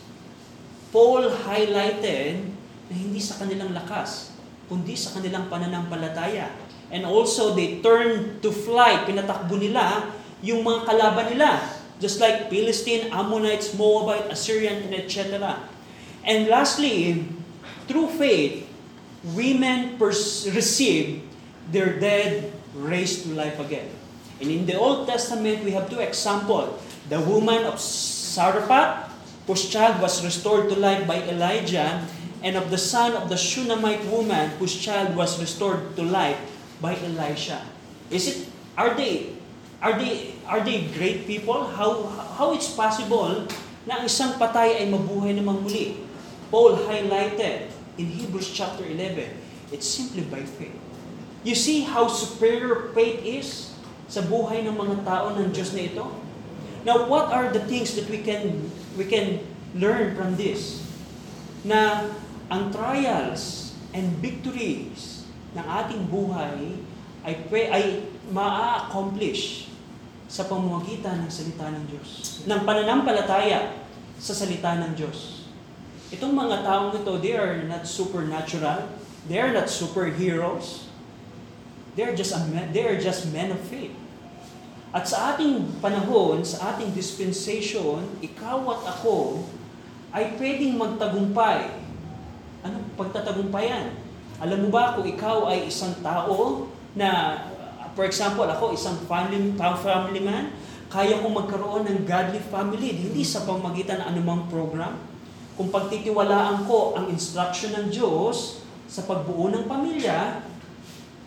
Paul 0.96 1.28
highlighted 1.44 2.40
na 2.88 2.94
hindi 2.96 3.20
sa 3.20 3.36
kanilang 3.36 3.76
lakas, 3.76 4.32
kundi 4.72 4.96
sa 4.96 5.20
kanilang 5.20 5.52
pananampalataya. 5.52 6.48
And 6.88 7.04
also, 7.04 7.52
they 7.52 7.84
turned 7.84 8.40
to 8.40 8.56
flight. 8.56 9.04
Pinatakbo 9.04 9.60
nila 9.60 10.08
yung 10.40 10.64
mga 10.64 10.88
kalaban 10.88 11.36
nila. 11.36 11.60
Just 12.00 12.24
like 12.24 12.48
Philistine, 12.48 13.12
Ammonites, 13.12 13.76
Moabite, 13.76 14.32
Assyrian, 14.32 14.88
and 14.88 14.96
etc. 14.96 15.36
And 16.24 16.48
lastly, 16.48 17.28
through 17.92 18.16
faith, 18.16 18.64
women 19.36 20.00
pers- 20.00 20.48
receive 20.56 21.28
their 21.76 22.00
dead 22.00 22.56
raised 22.72 23.28
to 23.28 23.36
life 23.36 23.60
again. 23.60 23.92
And 24.40 24.48
in 24.48 24.64
the 24.64 24.80
Old 24.80 25.12
Testament, 25.12 25.60
we 25.68 25.76
have 25.76 25.92
two 25.92 26.00
examples. 26.00 26.72
The 27.12 27.20
woman 27.20 27.68
of 27.68 27.84
Saraphat, 27.84 29.05
whose 29.46 29.70
child 29.70 30.02
was 30.02 30.26
restored 30.26 30.70
to 30.70 30.76
life 30.76 31.06
by 31.06 31.22
Elijah, 31.30 32.02
and 32.46 32.54
of 32.58 32.70
the 32.70 32.78
son 32.78 33.18
of 33.18 33.30
the 33.30 33.38
Shunammite 33.38 34.06
woman, 34.06 34.54
whose 34.62 34.78
child 34.78 35.18
was 35.18 35.42
restored 35.42 35.96
to 35.98 36.04
life 36.06 36.38
by 36.82 36.94
Elisha. 36.94 37.62
Is 38.14 38.30
it, 38.30 38.38
are 38.78 38.94
they, 38.94 39.34
are 39.82 39.98
they, 39.98 40.38
are 40.46 40.62
they 40.62 40.86
great 40.94 41.26
people? 41.26 41.66
How, 41.74 42.06
how 42.38 42.54
it's 42.54 42.70
possible 42.70 43.50
na 43.90 44.02
ang 44.02 44.06
isang 44.06 44.38
patay 44.38 44.78
ay 44.78 44.86
mabuhay 44.86 45.34
namang 45.34 45.66
muli? 45.66 46.06
Paul 46.54 46.86
highlighted 46.86 47.74
in 47.98 48.06
Hebrews 48.14 48.54
chapter 48.54 48.86
11, 48.86 49.26
it's 49.74 49.90
simply 49.90 50.22
by 50.30 50.46
faith. 50.46 50.78
You 51.42 51.58
see 51.58 51.82
how 51.82 52.06
superior 52.10 52.94
faith 52.94 53.22
is 53.26 53.74
sa 54.06 54.22
buhay 54.22 54.66
ng 54.66 54.78
mga 54.78 55.02
tao 55.02 55.34
ng 55.34 55.50
Diyos 55.50 55.74
na 55.74 55.82
ito? 55.90 56.06
Now, 56.86 57.10
what 57.10 57.34
are 57.34 57.50
the 57.50 57.66
things 57.66 57.98
that 57.98 58.06
we 58.14 58.22
can 58.22 58.70
we 58.94 59.10
can 59.10 59.42
learn 59.74 60.14
from 60.14 60.38
this 60.38 60.86
na 61.66 62.14
ang 62.48 62.70
trials 62.70 63.74
and 63.90 64.14
victories 64.22 65.26
ng 65.58 65.66
ating 65.66 66.06
buhay 66.14 66.78
ay, 67.26 67.34
ay 67.74 67.86
maa-accomplish 68.30 69.74
sa 70.30 70.46
pamamagitan 70.46 71.26
ng 71.26 71.32
salita 71.34 71.74
ng 71.74 71.84
Diyos. 71.90 72.10
Ng 72.46 72.62
pananampalataya 72.62 73.82
sa 74.22 74.34
salita 74.38 74.78
ng 74.78 74.94
Diyos. 74.94 75.50
Itong 76.14 76.38
mga 76.38 76.62
taong 76.62 76.94
ito, 76.94 77.18
they 77.18 77.34
are 77.34 77.66
not 77.66 77.90
supernatural. 77.90 78.86
They 79.26 79.42
are 79.42 79.50
not 79.50 79.74
superheroes. 79.74 80.86
They 81.98 82.06
are 82.06 82.14
just 82.14 82.36
a 82.36 82.40
they 82.70 82.86
are 82.86 83.00
just 83.00 83.34
men 83.34 83.50
of 83.50 83.62
faith. 83.66 83.96
At 84.96 85.04
sa 85.12 85.36
ating 85.36 85.84
panahon, 85.84 86.40
sa 86.48 86.72
ating 86.72 86.96
dispensation, 86.96 88.00
ikaw 88.24 88.64
at 88.80 88.96
ako 88.96 89.44
ay 90.16 90.40
pwedeng 90.40 90.80
magtagumpay. 90.80 91.68
Ano 92.64 92.80
pagtatagumpayan? 92.96 93.92
Alam 94.40 94.68
mo 94.68 94.70
ba 94.72 94.96
kung 94.96 95.04
ikaw 95.04 95.52
ay 95.52 95.68
isang 95.68 96.00
tao 96.00 96.72
na, 96.96 97.44
for 97.92 98.08
example, 98.08 98.48
ako 98.48 98.72
isang 98.72 98.96
family, 99.04 99.52
family 99.60 100.24
man, 100.24 100.56
kaya 100.88 101.20
kong 101.20 101.44
magkaroon 101.44 101.84
ng 101.84 102.08
godly 102.08 102.40
family, 102.48 102.96
hindi 102.96 103.28
sa 103.28 103.44
pamagitan 103.44 104.00
ng 104.00 104.16
anumang 104.16 104.48
program. 104.48 104.96
Kung 105.60 105.76
pagtitiwalaan 105.76 106.64
ko 106.64 106.96
ang 106.96 107.12
instruction 107.12 107.76
ng 107.76 107.92
Diyos 107.92 108.64
sa 108.88 109.04
pagbuo 109.04 109.52
ng 109.52 109.68
pamilya, 109.68 110.40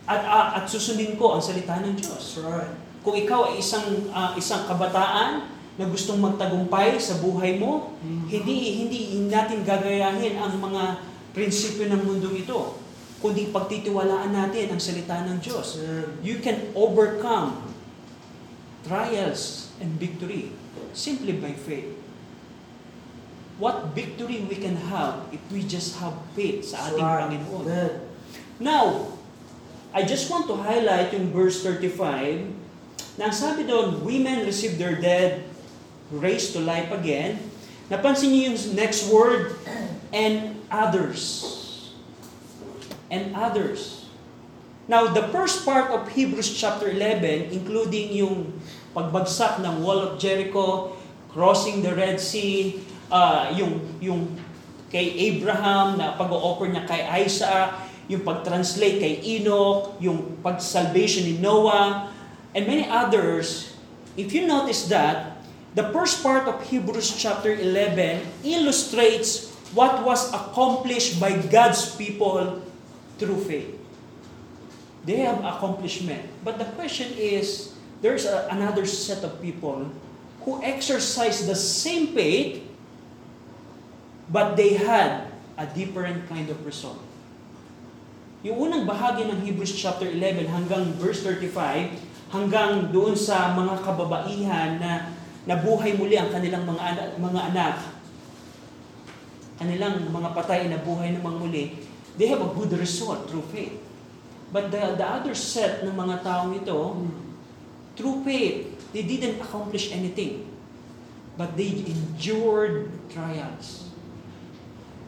at, 0.08 0.22
at, 0.24 0.46
at 0.56 0.64
susundin 0.64 1.20
ko 1.20 1.36
ang 1.36 1.42
salita 1.44 1.84
ng 1.84 1.92
Diyos. 1.92 2.40
Right. 2.40 2.87
Kung 3.08 3.16
ikaw 3.16 3.48
ay 3.48 3.64
isang 3.64 3.88
uh, 4.12 4.36
isang 4.36 4.68
kabataan 4.68 5.48
na 5.80 5.88
gustong 5.88 6.20
magtagumpay 6.20 7.00
sa 7.00 7.16
buhay 7.24 7.56
mo, 7.56 7.96
Mhm. 8.04 8.28
hindi 8.28 8.56
hindi 8.84 9.00
natin 9.32 9.64
gagayahin 9.64 10.36
ang 10.36 10.60
mga 10.60 11.00
prinsipyo 11.32 11.88
ng 11.88 12.04
mundong 12.04 12.44
ito, 12.44 12.76
kundi 13.24 13.48
pagtitiwalaan 13.48 14.28
natin 14.28 14.68
ang 14.68 14.76
salita 14.76 15.24
ng 15.24 15.40
Diyos. 15.40 15.80
You 16.20 16.44
can 16.44 16.68
overcome 16.76 17.72
trials 18.84 19.72
and 19.80 19.96
victory 19.96 20.52
simply 20.92 21.32
by 21.32 21.56
faith. 21.56 21.88
What 23.56 23.96
victory 23.96 24.44
we 24.44 24.60
can 24.60 24.76
have 24.92 25.32
if 25.32 25.40
we 25.48 25.64
just 25.64 25.96
have 26.04 26.12
faith 26.36 26.76
sa 26.76 26.92
ating 26.92 27.00
Right. 27.00 27.24
Panginoon. 27.24 27.64
Amen. 27.64 27.92
Now, 28.60 29.16
I 29.96 30.04
just 30.04 30.28
want 30.28 30.44
to 30.52 30.60
highlight 30.60 31.16
yung 31.16 31.32
verse 31.32 31.64
35 31.64 32.57
na 33.18 33.28
ang 33.28 33.34
sabi 33.34 33.66
doon, 33.66 34.06
women 34.06 34.46
receive 34.46 34.78
their 34.78 34.94
dead 34.94 35.42
raised 36.14 36.54
to 36.54 36.62
life 36.62 36.88
again. 36.94 37.42
Napansin 37.90 38.32
niyo 38.32 38.54
yung 38.54 38.58
next 38.78 39.10
word, 39.10 39.58
and 40.14 40.56
others. 40.70 41.44
And 43.10 43.34
others. 43.34 44.06
Now, 44.88 45.12
the 45.12 45.28
first 45.28 45.68
part 45.68 45.92
of 45.92 46.08
Hebrews 46.08 46.48
chapter 46.56 46.88
11, 46.88 47.52
including 47.52 48.16
yung 48.16 48.56
pagbagsak 48.96 49.60
ng 49.60 49.84
wall 49.84 50.00
of 50.00 50.12
Jericho, 50.16 50.96
crossing 51.28 51.84
the 51.84 51.92
Red 51.92 52.16
Sea, 52.16 52.80
uh, 53.12 53.52
yung, 53.52 53.84
yung 54.00 54.32
kay 54.88 55.12
Abraham 55.32 56.00
na 56.00 56.16
pag-offer 56.16 56.72
niya 56.72 56.88
kay 56.88 57.04
Isaac, 57.28 57.84
yung 58.08 58.24
pag-translate 58.24 58.96
kay 58.96 59.14
Enoch, 59.36 60.00
yung 60.00 60.40
pag-salvation 60.40 61.28
ni 61.28 61.36
Noah, 61.36 62.08
and 62.54 62.66
many 62.66 62.88
others, 62.88 63.76
if 64.16 64.32
you 64.32 64.46
notice 64.46 64.88
that, 64.88 65.38
the 65.74 65.92
first 65.92 66.22
part 66.22 66.48
of 66.48 66.62
Hebrews 66.66 67.14
chapter 67.16 67.52
11 67.52 68.24
illustrates 68.44 69.52
what 69.76 70.04
was 70.04 70.32
accomplished 70.32 71.20
by 71.20 71.36
God's 71.36 71.94
people 71.94 72.62
through 73.18 73.44
faith. 73.44 73.76
They 75.04 75.24
have 75.24 75.44
accomplishment. 75.44 76.24
But 76.44 76.58
the 76.58 76.66
question 76.76 77.12
is, 77.16 77.74
there's 78.00 78.24
a, 78.24 78.48
another 78.50 78.86
set 78.86 79.24
of 79.24 79.40
people 79.42 79.90
who 80.44 80.62
exercise 80.62 81.46
the 81.46 81.56
same 81.56 82.14
faith, 82.14 82.64
but 84.30 84.56
they 84.56 84.74
had 84.74 85.28
a 85.56 85.66
different 85.66 86.28
kind 86.28 86.48
of 86.48 86.64
result. 86.64 87.00
Yung 88.46 88.70
unang 88.70 88.86
bahagi 88.86 89.26
ng 89.26 89.42
Hebrews 89.42 89.74
chapter 89.74 90.06
11 90.06 90.46
hanggang 90.46 90.94
verse 90.94 91.26
35, 91.26 91.90
hanggang 92.28 92.92
doon 92.92 93.16
sa 93.16 93.56
mga 93.56 93.80
kababaihan 93.80 94.76
na 94.76 95.12
nabuhay 95.48 95.96
muli 95.96 96.20
ang 96.20 96.28
kanilang 96.28 96.68
mga 96.68 96.82
anak, 96.92 97.08
mga 97.16 97.40
anak, 97.52 97.76
kanilang 99.56 99.96
mga 100.12 100.30
patay 100.36 100.68
na 100.68 100.78
buhay 100.84 101.16
namang 101.16 101.40
muli, 101.40 101.80
they 102.20 102.28
have 102.28 102.44
a 102.44 102.50
good 102.52 102.70
result 102.76 103.26
through 103.26 103.44
faith. 103.48 103.74
But 104.52 104.68
the, 104.72 104.96
the 104.96 105.04
other 105.04 105.32
set 105.32 105.84
ng 105.84 105.92
mga 105.96 106.24
taong 106.24 106.52
ito, 106.56 107.08
through 107.96 108.24
faith, 108.24 108.76
they 108.92 109.04
didn't 109.04 109.40
accomplish 109.40 109.92
anything. 109.92 110.44
But 111.36 111.56
they 111.56 111.84
endured 111.88 112.92
trials. 113.08 113.88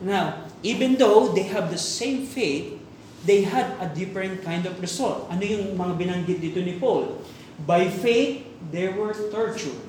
Now, 0.00 0.48
even 0.64 0.96
though 0.96 1.28
they 1.28 1.44
have 1.52 1.68
the 1.68 1.80
same 1.80 2.24
faith, 2.24 2.79
they 3.24 3.42
had 3.42 3.76
a 3.80 3.88
different 3.92 4.42
kind 4.42 4.64
of 4.64 4.80
result. 4.80 5.28
Ano 5.28 5.44
yung 5.44 5.76
mga 5.76 5.92
binanggit 5.96 6.40
dito 6.40 6.60
ni 6.64 6.80
Paul? 6.80 7.20
By 7.68 7.92
faith, 7.92 8.48
they 8.72 8.88
were 8.88 9.12
tortured. 9.28 9.84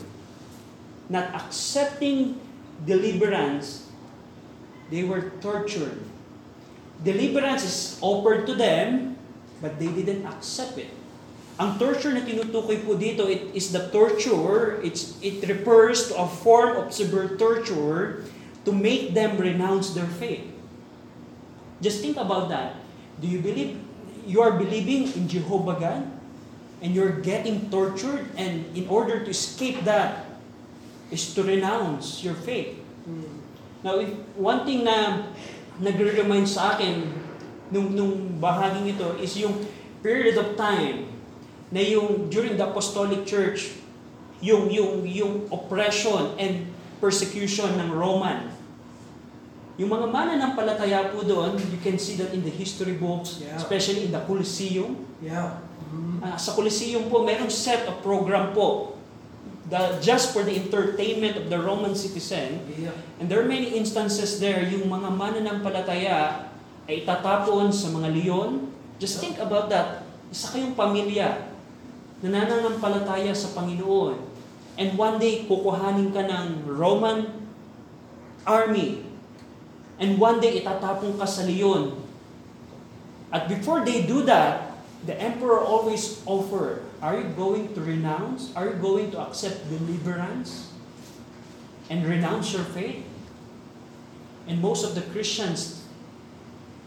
Not 1.08 1.32
accepting 1.36 2.40
deliverance, 2.84 3.88
they 4.92 5.04
were 5.04 5.32
tortured. 5.40 6.00
Deliverance 7.04 7.64
is 7.64 7.78
offered 8.04 8.46
to 8.48 8.54
them, 8.56 9.16
but 9.64 9.80
they 9.80 9.88
didn't 9.88 10.28
accept 10.28 10.78
it. 10.78 10.92
Ang 11.62 11.78
torture 11.78 12.10
na 12.10 12.26
tinutukoy 12.26 12.82
po 12.82 12.98
dito, 12.98 13.30
it 13.30 13.54
is 13.54 13.70
the 13.70 13.86
torture, 13.94 14.82
it's, 14.82 15.14
it 15.22 15.46
refers 15.46 16.10
to 16.10 16.18
a 16.18 16.26
form 16.26 16.74
of 16.74 16.90
severe 16.90 17.38
torture 17.38 18.26
to 18.66 18.72
make 18.74 19.14
them 19.14 19.38
renounce 19.38 19.94
their 19.94 20.10
faith. 20.18 20.46
Just 21.82 22.02
think 22.02 22.18
about 22.18 22.50
that. 22.50 22.81
Do 23.22 23.30
you 23.30 23.40
believe, 23.40 23.78
you 24.26 24.42
are 24.42 24.58
believing 24.58 25.06
in 25.14 25.30
Jehovah 25.30 25.78
God, 25.78 26.02
and 26.82 26.98
you're 26.98 27.22
getting 27.22 27.70
tortured, 27.70 28.26
and 28.36 28.66
in 28.76 28.90
order 28.90 29.22
to 29.22 29.30
escape 29.30 29.86
that, 29.86 30.26
is 31.14 31.36
to 31.36 31.44
renounce 31.44 32.24
your 32.24 32.34
faith. 32.34 32.80
Now, 33.84 34.00
if, 34.00 34.10
one 34.34 34.66
thing 34.66 34.84
na 34.84 35.30
nagre-remind 35.82 36.48
sa 36.48 36.76
akin 36.78 37.10
nung, 37.72 37.96
nung 37.96 38.38
bahaging 38.38 38.96
ito 38.96 39.18
is 39.18 39.36
yung 39.40 39.56
period 40.04 40.38
of 40.38 40.54
time 40.60 41.10
na 41.72 41.80
yung 41.80 42.28
during 42.28 42.60
the 42.60 42.66
apostolic 42.68 43.24
church 43.24 43.82
yung 44.44 44.68
yung 44.74 45.06
yung 45.08 45.34
oppression 45.54 46.36
and 46.36 46.68
persecution 47.00 47.70
ng 47.80 47.90
Roman 47.94 48.51
yung 49.82 49.90
mga 49.90 50.14
mananampalataya 50.14 51.10
po 51.10 51.26
doon 51.26 51.58
you 51.58 51.82
can 51.82 51.98
see 51.98 52.14
that 52.14 52.30
in 52.32 52.46
the 52.46 52.54
history 52.54 52.94
books 52.94 53.42
Yeah. 53.42 53.58
especially 53.58 54.06
in 54.06 54.12
the 54.14 54.22
Colosseum 54.30 55.10
Yeah. 55.18 55.58
Mhm. 55.90 56.22
Ah, 56.22 56.38
sa 56.38 56.54
Colosseum 56.54 57.10
po 57.10 57.26
merong 57.26 57.50
set 57.50 57.90
of 57.90 58.00
program 58.06 58.54
po 58.54 58.94
the, 59.68 59.98
just 60.04 60.30
for 60.32 60.46
the 60.46 60.54
entertainment 60.54 61.34
of 61.36 61.50
the 61.50 61.58
Roman 61.58 61.98
citizen 61.98 62.62
Yeah. 62.78 62.94
And 63.18 63.26
there 63.26 63.42
are 63.42 63.50
many 63.50 63.74
instances 63.74 64.38
there, 64.38 64.62
yung 64.66 64.86
mga 64.86 65.14
mananampalataya 65.14 66.50
ay 66.90 67.06
itatapon 67.06 67.70
sa 67.70 67.94
mga 67.94 68.10
leon. 68.10 68.74
Just 68.98 69.22
think 69.22 69.38
about 69.38 69.70
that. 69.70 70.02
Isa 70.34 70.50
kayong 70.50 70.74
pamilya 70.74 71.46
na 72.22 72.28
nananampalataya 72.34 73.30
sa 73.34 73.54
Panginoon. 73.54 74.18
And 74.76 74.98
one 74.98 75.22
day, 75.22 75.46
kukuhanin 75.46 76.10
ka 76.10 76.26
ng 76.26 76.66
Roman 76.66 77.30
army. 78.42 79.06
And 80.02 80.18
one 80.18 80.42
day, 80.42 80.58
itatapon 80.58 81.22
ka 81.22 81.30
sa 81.30 81.46
leon. 81.46 82.02
At 83.30 83.46
before 83.48 83.86
they 83.86 84.04
do 84.04 84.26
that, 84.26 84.74
the 85.06 85.14
emperor 85.16 85.62
always 85.62 86.20
offer, 86.26 86.84
are 87.00 87.22
you 87.22 87.30
going 87.38 87.72
to 87.78 87.82
renounce? 87.82 88.50
Are 88.58 88.74
you 88.74 88.78
going 88.82 89.14
to 89.14 89.22
accept 89.22 89.70
deliverance? 89.70 90.72
and 91.92 92.08
renounce 92.08 92.56
your 92.56 92.64
faith. 92.64 93.04
And 94.48 94.64
most 94.64 94.88
of 94.88 94.96
the 94.96 95.04
Christians, 95.12 95.84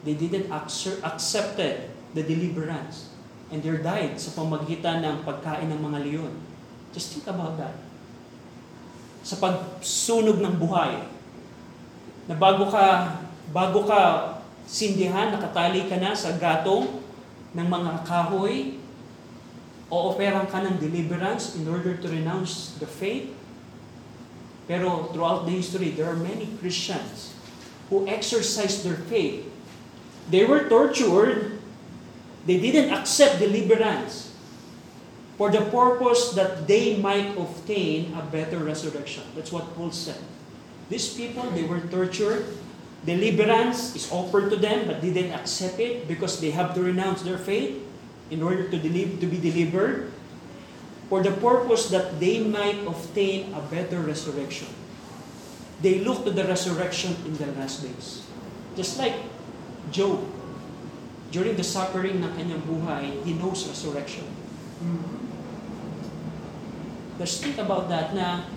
they 0.03 0.17
didn't 0.17 0.49
accept 0.49 1.05
accepted 1.05 1.93
the 2.17 2.25
deliverance. 2.25 3.13
And 3.53 3.61
they 3.61 3.77
died 3.77 4.17
sa 4.17 4.33
pamagitan 4.33 5.05
ng 5.05 5.29
pagkain 5.29 5.69
ng 5.69 5.77
mga 5.77 5.99
leon. 6.09 6.33
Just 6.97 7.13
think 7.13 7.29
about 7.29 7.61
that. 7.61 7.77
Sa 9.21 9.37
pagsunog 9.37 10.41
ng 10.41 10.57
buhay. 10.57 11.05
Na 12.29 12.35
bago 12.37 12.69
ka, 12.73 13.19
bago 13.53 13.85
ka 13.85 14.01
sindihan, 14.65 15.33
nakatali 15.33 15.89
ka 15.89 16.01
na 16.01 16.17
sa 16.17 16.37
gatong 16.37 17.01
ng 17.53 17.69
mga 17.69 17.93
kahoy, 18.09 18.81
o 19.93 20.11
operan 20.11 20.49
ka 20.49 20.65
ng 20.65 20.81
deliverance 20.81 21.55
in 21.55 21.69
order 21.69 21.95
to 21.95 22.09
renounce 22.09 22.75
the 22.81 22.89
faith, 22.89 23.35
Pero 24.65 25.13
throughout 25.13 25.45
the 25.45 25.53
history, 25.53 25.93
there 25.93 26.09
are 26.09 26.17
many 26.17 26.49
Christians 26.61 27.37
who 27.91 28.09
exercised 28.09 28.85
their 28.85 28.97
faith. 28.97 29.45
They 30.31 30.45
were 30.45 30.69
tortured. 30.69 31.61
They 32.47 32.61
didn't 32.61 32.93
accept 32.93 33.41
deliverance 33.41 34.33
for 35.37 35.51
the 35.51 35.69
purpose 35.69 36.33
that 36.33 36.67
they 36.67 36.97
might 36.97 37.37
obtain 37.37 38.15
a 38.17 38.23
better 38.25 38.59
resurrection. 38.59 39.25
That's 39.37 39.53
what 39.53 39.69
Paul 39.77 39.93
said. 39.93 40.21
These 40.89 41.15
people, 41.15 41.49
they 41.51 41.65
were 41.65 41.81
tortured. 41.81 42.45
Deliverance 43.05 43.95
is 43.97 44.11
offered 44.11 44.49
to 44.51 44.57
them, 44.57 44.89
but 44.89 45.01
they 45.01 45.13
didn't 45.13 45.37
accept 45.37 45.79
it 45.81 46.09
because 46.09 46.41
they 46.41 46.51
have 46.51 46.75
to 46.75 46.81
renounce 46.81 47.23
their 47.23 47.39
faith 47.39 47.77
in 48.31 48.43
order 48.43 48.69
to, 48.69 48.79
deliver, 48.79 49.21
to 49.21 49.27
be 49.27 49.37
delivered 49.37 50.13
for 51.09 51.23
the 51.23 51.31
purpose 51.31 51.89
that 51.91 52.19
they 52.19 52.41
might 52.41 52.81
obtain 52.87 53.53
a 53.53 53.61
better 53.69 54.01
resurrection. 54.01 54.69
They 55.83 56.01
look 56.01 56.25
to 56.25 56.33
the 56.33 56.45
resurrection 56.45 57.17
in 57.27 57.37
the 57.37 57.53
last 57.61 57.85
days. 57.85 58.25
Just 58.77 58.99
like 58.99 59.15
Job, 59.93 60.25
during 61.31 61.57
the 61.57 61.65
suffering 61.65 62.25
ng 62.25 62.33
kanyang 62.33 62.65
buhay, 62.65 63.21
he 63.27 63.37
knows 63.37 63.69
resurrection. 63.69 64.25
Mm-hmm. 64.81 65.25
Just 67.21 67.45
think 67.45 67.59
about 67.59 67.93
that 67.93 68.15
na 68.17 68.49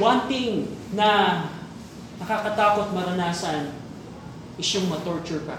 one 0.00 0.28
thing 0.28 0.70
na 0.92 1.44
nakakatakot 2.20 2.94
maranasan 2.94 3.74
is 4.56 4.68
yung 4.72 4.88
ma-torture 4.88 5.42
ka. 5.44 5.58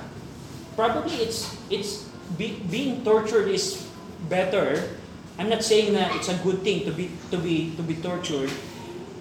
Probably 0.73 1.21
it's 1.21 1.53
it's 1.69 2.09
be, 2.37 2.61
being 2.65 3.05
tortured 3.05 3.49
is 3.51 3.85
better 4.29 4.97
I'm 5.37 5.49
not 5.49 5.63
saying 5.65 5.93
na 5.93 6.13
it's 6.13 6.29
a 6.29 6.37
good 6.45 6.61
thing 6.61 6.85
to 6.85 6.91
be 6.93 7.09
to 7.33 7.37
be 7.41 7.73
to 7.73 7.81
be 7.81 7.97
tortured. 7.97 8.53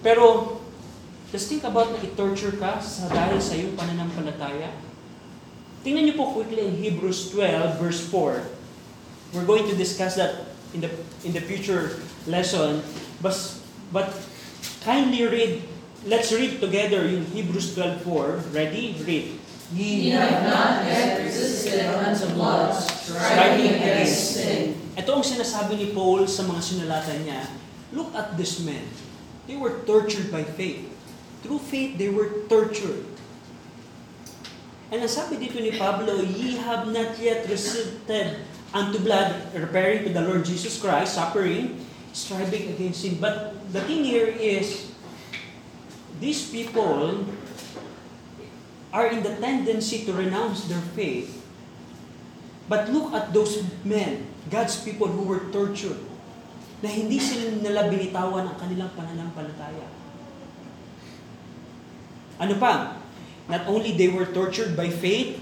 Pero 0.05 0.59
just 1.33 1.49
think 1.49 1.65
about 1.65 1.89
na 1.89 1.99
i-torture 2.05 2.53
ka 2.61 2.77
sa 2.77 3.09
dahil 3.09 3.41
sa 3.41 3.57
iyong 3.57 3.73
pananampalataya. 3.73 4.69
Tingnan 5.81 6.05
niyo 6.05 6.15
po 6.21 6.37
quickly 6.37 6.69
in 6.69 6.77
Hebrews 6.77 7.33
12 7.33 7.81
verse 7.81 8.01
4. 8.05 8.45
We're 9.33 9.49
going 9.49 9.65
to 9.65 9.73
discuss 9.73 10.21
that 10.21 10.53
in 10.77 10.85
the 10.85 10.93
in 11.25 11.33
the 11.33 11.41
future 11.41 11.97
lesson. 12.29 12.85
But 13.17 13.33
but 13.89 14.13
kindly 14.83 15.23
read 15.25 15.53
let's 16.05 16.31
read 16.35 16.59
together 16.59 17.07
in 17.07 17.23
Hebrews 17.31 17.75
12:4. 17.75 18.43
Ready? 18.51 18.99
Read. 19.03 19.39
Ye 19.73 20.13
have 20.13 20.45
not 20.45 20.85
yet 20.85 21.17
resisted 21.17 21.89
unto 21.89 22.29
blood, 22.37 22.77
striving 22.77 23.73
against 23.73 24.37
sin. 24.37 24.77
Ito 24.93 25.17
ang 25.17 25.25
sinasabi 25.25 25.81
ni 25.81 25.87
Paul 25.97 26.29
sa 26.29 26.45
mga 26.45 26.61
sinulatan 26.61 27.25
niya. 27.25 27.41
Look 27.89 28.13
at 28.13 28.37
this 28.37 28.61
men. 28.61 28.85
They 29.49 29.57
were 29.57 29.81
tortured 29.89 30.29
by 30.29 30.45
faith. 30.45 30.85
Through 31.41 31.65
faith, 31.65 31.97
they 31.97 32.13
were 32.13 32.45
tortured. 32.45 33.01
And 34.93 35.01
ang 35.01 35.09
sabi 35.09 35.41
dito 35.41 35.57
ni 35.57 35.73
Pablo, 35.73 36.21
Ye 36.21 36.61
have 36.61 36.85
not 36.93 37.17
yet 37.17 37.49
resisted 37.49 38.45
unto 38.69 39.01
blood, 39.01 39.49
referring 39.57 40.05
to 40.05 40.11
the 40.13 40.21
Lord 40.21 40.45
Jesus 40.45 40.77
Christ, 40.77 41.17
suffering, 41.17 41.81
striving 42.13 42.69
against 42.77 43.01
sin. 43.01 43.17
But 43.17 43.57
the 43.73 43.81
thing 43.81 44.05
here 44.05 44.29
is, 44.29 44.93
these 46.21 46.47
people 46.53 47.25
are 48.93 49.09
in 49.09 49.25
the 49.25 49.33
tendency 49.41 50.05
to 50.05 50.13
renounce 50.13 50.69
their 50.69 50.81
faith. 50.93 51.41
But 52.69 52.93
look 52.93 53.11
at 53.11 53.33
those 53.33 53.65
men, 53.83 54.29
God's 54.47 54.77
people 54.77 55.09
who 55.09 55.25
were 55.25 55.49
tortured, 55.49 55.97
na 56.85 56.87
hindi 56.93 57.17
sila 57.17 57.57
nila 57.57 57.89
binitawan 57.89 58.45
ang 58.45 58.57
kanilang 58.61 58.93
pananampalataya. 58.93 59.89
Ano 62.37 62.55
pa? 62.61 63.01
Not 63.49 63.65
only 63.67 63.97
they 63.97 64.07
were 64.07 64.29
tortured 64.29 64.77
by 64.77 64.93
faith, 64.93 65.41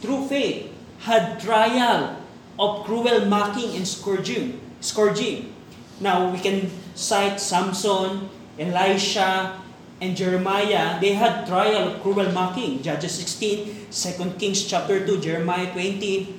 through 0.00 0.30
faith, 0.30 0.70
had 1.02 1.42
trial 1.42 2.16
of 2.56 2.86
cruel 2.86 3.26
mocking 3.26 3.76
and 3.76 3.84
scourging. 3.84 4.62
scourging. 4.80 5.55
Now, 6.00 6.30
we 6.30 6.38
can 6.38 6.70
cite 6.94 7.40
Samson, 7.40 8.28
Elisha, 8.58 9.60
and 10.00 10.16
Jeremiah, 10.16 11.00
they 11.00 11.16
had 11.16 11.46
trial 11.48 11.88
of 11.88 12.02
cruel 12.02 12.28
mocking. 12.32 12.82
Judges 12.82 13.16
16, 13.16 13.88
2 13.88 14.36
Kings 14.36 14.64
chapter 14.64 15.00
2, 15.06 15.20
Jeremiah 15.20 15.72
20, 15.72 16.36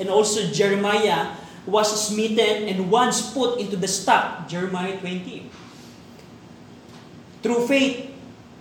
and 0.00 0.10
also 0.10 0.50
Jeremiah 0.50 1.38
was 1.66 1.86
smitten 1.86 2.66
and 2.66 2.90
once 2.90 3.30
put 3.30 3.58
into 3.58 3.76
the 3.76 3.86
stock. 3.86 4.48
Jeremiah 4.48 4.98
20. 4.98 5.50
Through 7.42 7.66
faith, 7.70 8.10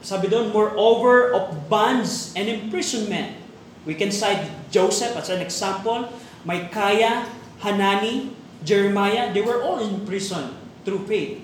sabi 0.06 0.30
doon, 0.30 0.54
moreover 0.54 1.34
of 1.34 1.70
bonds 1.70 2.34
and 2.38 2.46
imprisonment. 2.46 3.42
We 3.86 3.98
can 3.98 4.14
cite 4.14 4.46
Joseph 4.70 5.18
as 5.18 5.30
an 5.30 5.42
example, 5.42 6.10
Micaiah, 6.46 7.30
Hanani, 7.66 8.34
Jeremiah, 8.64 9.34
they 9.34 9.42
were 9.42 9.62
all 9.62 9.82
in 9.82 10.06
prison 10.06 10.56
through 10.86 11.10
faith. 11.10 11.42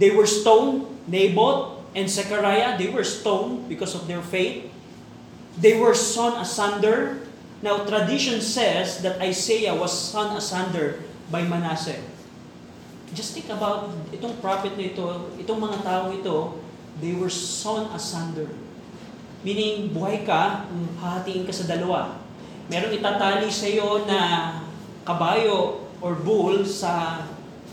They 0.00 0.10
were 0.10 0.26
stoned, 0.26 0.88
Naboth, 1.06 1.76
and 1.94 2.08
Zechariah, 2.08 2.78
they 2.78 2.88
were 2.88 3.04
stoned 3.04 3.68
because 3.68 3.94
of 3.94 4.08
their 4.08 4.22
faith. 4.22 4.72
They 5.60 5.76
were 5.76 5.94
sawn 5.94 6.40
asunder. 6.40 7.26
Now, 7.60 7.84
tradition 7.84 8.40
says 8.40 9.04
that 9.04 9.20
Isaiah 9.20 9.76
was 9.76 9.92
sawn 9.92 10.32
asunder 10.36 11.04
by 11.28 11.44
Manasseh. 11.44 12.00
Just 13.12 13.34
think 13.36 13.50
about 13.52 13.92
itong 14.14 14.38
prophet 14.40 14.78
na 14.78 14.86
ito, 14.88 15.34
itong 15.36 15.60
mga 15.60 15.82
tao 15.82 16.14
ito, 16.14 16.56
they 17.02 17.12
were 17.12 17.28
sawn 17.28 17.90
asunder. 17.92 18.48
Meaning, 19.44 19.90
buhay 19.92 20.24
ka, 20.24 20.64
hahatiin 21.02 21.44
ka 21.44 21.52
sa 21.52 21.66
dalawa. 21.68 22.16
Merong 22.70 22.94
itatali 22.94 23.50
sa 23.50 23.66
iyo 23.66 24.06
na 24.06 24.62
kabayo 25.02 25.89
or 26.00 26.16
bull 26.16 26.64
sa 26.64 27.24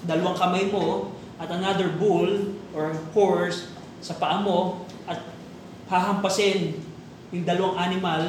dalawang 0.03 0.37
kamay 0.37 0.65
mo 0.71 1.15
at 1.39 1.49
another 1.51 1.89
bull 1.95 2.53
or 2.75 2.93
horse 3.15 3.71
sa 4.03 4.13
paa 4.15 4.43
mo 4.43 4.85
at 5.07 5.23
hahampasin 5.87 6.79
yung 7.31 7.43
dalawang 7.47 7.79
animal 7.79 8.23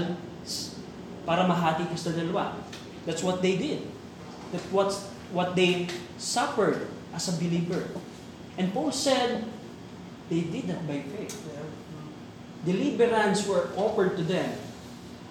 para 1.28 1.44
mahati 1.44 1.84
ka 1.90 1.96
sa 1.98 2.14
dalawa. 2.14 2.56
That's 3.04 3.20
what 3.20 3.44
they 3.44 3.58
did. 3.58 3.84
That's 4.50 4.64
what, 4.72 4.96
what 5.34 5.52
they 5.52 5.92
suffered 6.16 6.88
as 7.12 7.28
a 7.28 7.34
believer. 7.36 7.84
And 8.56 8.72
Paul 8.72 8.90
said, 8.90 9.44
they 10.32 10.42
did 10.48 10.68
that 10.72 10.86
by 10.88 11.04
faith. 11.04 11.36
Deliverance 12.64 13.46
were 13.46 13.70
offered 13.76 14.16
to 14.18 14.24
them. 14.24 14.50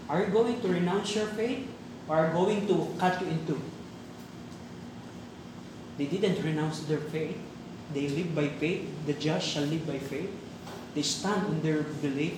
Are 0.07 0.23
you 0.23 0.31
going 0.31 0.61
to 0.61 0.67
renounce 0.67 1.13
your 1.13 1.27
faith? 1.35 1.67
Or 2.07 2.15
are 2.15 2.31
going 2.31 2.65
to 2.71 2.87
cut 2.97 3.19
you 3.19 3.27
in 3.27 3.45
two? 3.45 3.59
They 5.97 6.05
didn't 6.05 6.43
renounce 6.45 6.81
their 6.85 7.01
faith. 7.01 7.37
They 7.93 8.07
live 8.07 8.35
by 8.35 8.49
faith. 8.61 8.85
The 9.05 9.13
just 9.13 9.47
shall 9.47 9.65
live 9.65 9.85
by 9.85 9.97
faith. 9.97 10.29
They 10.93 11.01
stand 11.01 11.45
on 11.45 11.61
their 11.61 11.83
belief. 12.01 12.37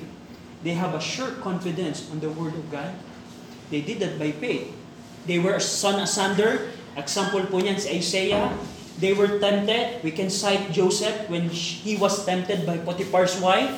They 0.63 0.75
have 0.75 0.95
a 0.95 1.01
sure 1.01 1.31
confidence 1.39 2.07
on 2.11 2.19
the 2.19 2.29
Word 2.29 2.55
of 2.55 2.71
God. 2.71 2.95
They 3.71 3.81
did 3.81 3.99
that 3.99 4.19
by 4.19 4.31
faith. 4.31 4.71
They 5.25 5.39
were 5.39 5.59
son 5.59 5.99
asunder. 5.99 6.71
Example 6.97 7.45
po 7.47 7.61
niyan 7.61 7.79
si 7.79 7.99
Isaiah. 7.99 8.51
They 8.99 9.15
were 9.15 9.39
tempted. 9.39 10.03
We 10.03 10.11
can 10.11 10.27
cite 10.27 10.75
Joseph 10.75 11.31
when 11.31 11.47
he 11.47 11.95
was 11.95 12.25
tempted 12.27 12.67
by 12.67 12.83
Potiphar's 12.83 13.39
wife. 13.39 13.71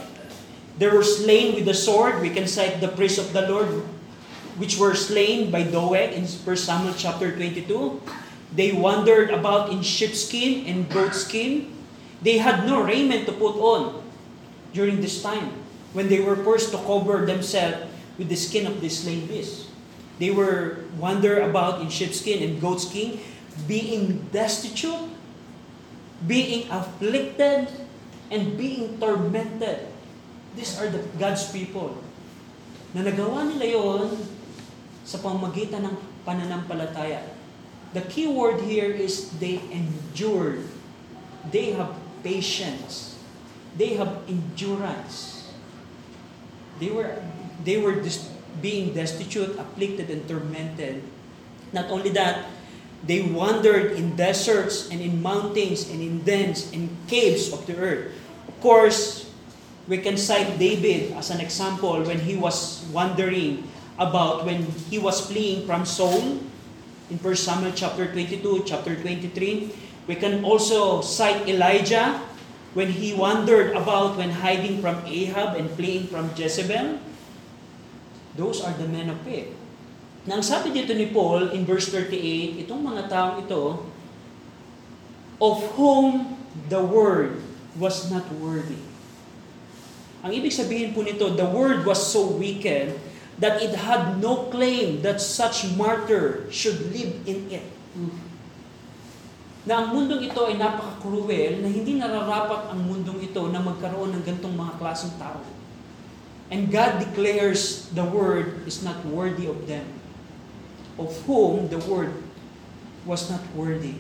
They 0.82 0.90
were 0.90 1.06
slain 1.06 1.54
with 1.54 1.70
the 1.70 1.78
sword. 1.78 2.22
We 2.26 2.34
can 2.34 2.50
cite 2.50 2.82
the 2.82 2.90
praise 2.90 3.22
of 3.22 3.30
the 3.34 3.46
Lord, 3.46 3.86
which 4.58 4.82
were 4.82 4.98
slain 4.98 5.54
by 5.54 5.62
Doeg 5.62 6.18
in 6.18 6.26
1 6.26 6.42
Samuel 6.58 6.98
chapter 6.98 7.30
22. 7.30 8.02
They 8.52 8.76
wandered 8.76 9.32
about 9.32 9.72
in 9.72 9.82
sheepskin 9.82 10.68
and 10.68 10.92
goatskin. 10.92 11.72
They 12.22 12.38
had 12.38 12.68
no 12.68 12.84
raiment 12.84 13.26
to 13.26 13.34
put 13.34 13.56
on 13.56 14.04
during 14.76 15.00
this 15.00 15.24
time 15.24 15.56
when 15.96 16.12
they 16.12 16.20
were 16.20 16.36
forced 16.36 16.72
to 16.76 16.80
cover 16.84 17.26
themselves 17.26 17.88
with 18.20 18.28
the 18.28 18.36
skin 18.36 18.68
of 18.68 18.84
the 18.84 18.92
slain 18.92 19.26
beast. 19.28 19.72
They 20.20 20.30
were 20.30 20.86
wander 21.00 21.42
about 21.42 21.82
in 21.82 21.90
sheepskin 21.90 22.44
and 22.44 22.62
goatskin, 22.62 23.24
being 23.68 24.28
destitute, 24.30 25.10
being 26.28 26.70
afflicted, 26.70 27.72
and 28.30 28.56
being 28.60 29.00
tormented. 29.00 29.88
These 30.56 30.78
are 30.78 30.92
the 30.92 31.02
God's 31.18 31.48
people. 31.50 31.98
Na 32.92 33.02
nagawa 33.08 33.48
nila 33.48 33.66
yon 33.66 34.08
sa 35.08 35.18
pamagitan 35.24 35.88
ng 35.88 35.96
pananampalataya. 36.28 37.31
The 37.94 38.02
key 38.02 38.28
word 38.28 38.62
here 38.62 38.88
is 38.88 39.32
they 39.40 39.60
endured. 39.72 40.64
They 41.52 41.76
have 41.76 41.92
patience. 42.24 43.20
They 43.76 44.00
have 44.00 44.24
endurance. 44.28 45.52
They 46.80 46.90
were 46.90 47.20
they 47.64 47.78
were 47.78 48.00
dis- 48.00 48.32
being 48.62 48.94
destitute, 48.94 49.60
afflicted, 49.60 50.10
and 50.10 50.28
tormented. 50.28 51.04
Not 51.72 51.92
only 51.92 52.10
that, 52.16 52.48
they 53.04 53.22
wandered 53.22 53.94
in 53.94 54.16
deserts 54.16 54.90
and 54.90 55.02
in 55.02 55.22
mountains 55.22 55.90
and 55.90 56.02
in 56.02 56.24
dens 56.24 56.72
and 56.72 56.90
caves 57.08 57.52
of 57.52 57.66
the 57.68 57.76
earth. 57.78 58.12
Of 58.48 58.56
course, 58.62 59.30
we 59.88 59.98
can 60.00 60.18
cite 60.18 60.60
David 60.60 61.12
as 61.14 61.30
an 61.30 61.40
example 61.40 62.02
when 62.04 62.20
he 62.20 62.36
was 62.36 62.86
wondering 62.94 63.68
about 64.00 64.46
when 64.46 64.64
he 64.90 64.98
was 64.98 65.22
fleeing 65.22 65.66
from 65.68 65.86
Saul 65.86 66.40
in 67.12 67.20
1 67.20 67.36
Samuel 67.36 67.76
chapter 67.76 68.08
22, 68.08 68.64
chapter 68.64 68.96
23. 68.96 70.08
We 70.08 70.16
can 70.16 70.48
also 70.48 71.04
cite 71.04 71.44
Elijah 71.44 72.24
when 72.72 72.88
he 72.88 73.12
wondered 73.12 73.76
about 73.76 74.16
when 74.16 74.32
hiding 74.32 74.80
from 74.80 75.04
Ahab 75.04 75.60
and 75.60 75.68
fleeing 75.76 76.08
from 76.08 76.32
Jezebel. 76.40 77.04
Those 78.40 78.64
are 78.64 78.72
the 78.80 78.88
men 78.88 79.12
of 79.12 79.20
faith. 79.28 79.52
Nang 80.24 80.40
sabi 80.40 80.72
dito 80.72 80.96
ni 80.96 81.12
Paul 81.12 81.52
in 81.52 81.68
verse 81.68 81.92
38, 81.92 82.64
itong 82.64 82.80
mga 82.80 83.12
taong 83.12 83.44
ito, 83.44 83.84
of 85.44 85.58
whom 85.76 86.40
the 86.72 86.80
word 86.80 87.44
was 87.76 88.08
not 88.08 88.24
worthy. 88.40 88.80
Ang 90.24 90.32
ibig 90.32 90.54
sabihin 90.54 90.96
po 90.96 91.04
nito, 91.04 91.34
the 91.34 91.50
word 91.50 91.84
was 91.84 92.00
so 92.00 92.24
wicked 92.40 92.96
that 93.42 93.58
it 93.58 93.74
had 93.74 94.22
no 94.22 94.48
claim 94.54 95.02
that 95.02 95.18
such 95.18 95.74
martyr 95.74 96.46
should 96.54 96.78
live 96.94 97.26
in 97.26 97.50
it. 97.50 97.66
Na 99.66 99.82
ang 99.82 99.98
mundong 99.98 100.22
ito 100.22 100.42
ay 100.46 100.62
napaka-cruel, 100.62 101.66
na 101.66 101.70
hindi 101.70 101.98
nararapat 101.98 102.70
ang 102.70 102.86
mundong 102.86 103.18
ito 103.18 103.42
na 103.50 103.58
magkaroon 103.58 104.14
ng 104.14 104.24
gantong 104.26 104.54
mga 104.54 104.78
klaseng 104.78 105.18
tao. 105.18 105.42
And 106.54 106.70
God 106.70 107.02
declares 107.02 107.90
the 107.98 108.06
word 108.06 108.62
is 108.70 108.86
not 108.86 109.02
worthy 109.10 109.50
of 109.50 109.66
them, 109.66 109.90
of 111.02 111.10
whom 111.26 111.66
the 111.74 111.82
word 111.90 112.14
was 113.10 113.26
not 113.26 113.42
worthy. 113.58 113.98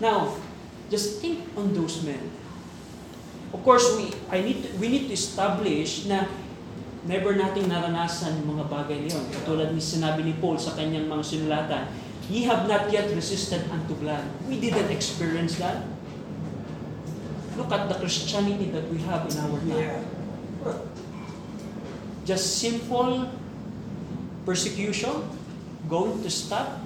Now, 0.00 0.40
just 0.88 1.20
think 1.20 1.44
on 1.52 1.76
those 1.76 2.00
men. 2.00 2.32
Of 3.52 3.60
course, 3.60 3.84
we 4.00 4.16
I 4.32 4.40
need 4.40 4.64
to, 4.64 4.68
we 4.80 4.88
need 4.88 5.12
to 5.12 5.16
establish 5.16 6.08
na 6.08 6.24
never 7.06 7.34
nating 7.34 7.66
naranasan 7.66 8.42
yung 8.42 8.58
mga 8.58 8.66
bagay 8.70 8.98
na 9.02 9.08
yun. 9.10 9.24
Katulad 9.34 9.74
ni 9.74 9.82
sinabi 9.82 10.22
ni 10.22 10.34
Paul 10.38 10.58
sa 10.58 10.78
kanyang 10.78 11.10
mga 11.10 11.24
sinulatan, 11.26 11.84
Ye 12.30 12.46
have 12.46 12.70
not 12.70 12.86
yet 12.94 13.10
resisted 13.10 13.66
unto 13.68 13.98
blood. 13.98 14.22
We 14.46 14.62
didn't 14.62 14.88
experience 14.94 15.58
that. 15.58 15.82
Look 17.58 17.68
at 17.74 17.90
the 17.90 17.98
Christianity 17.98 18.70
that 18.70 18.86
we 18.88 19.02
have 19.04 19.26
in 19.28 19.34
our 19.42 19.58
time. 19.58 20.06
Just 22.24 22.62
simple 22.62 23.28
persecution, 24.46 25.26
going 25.90 26.22
to 26.22 26.30
stop, 26.30 26.80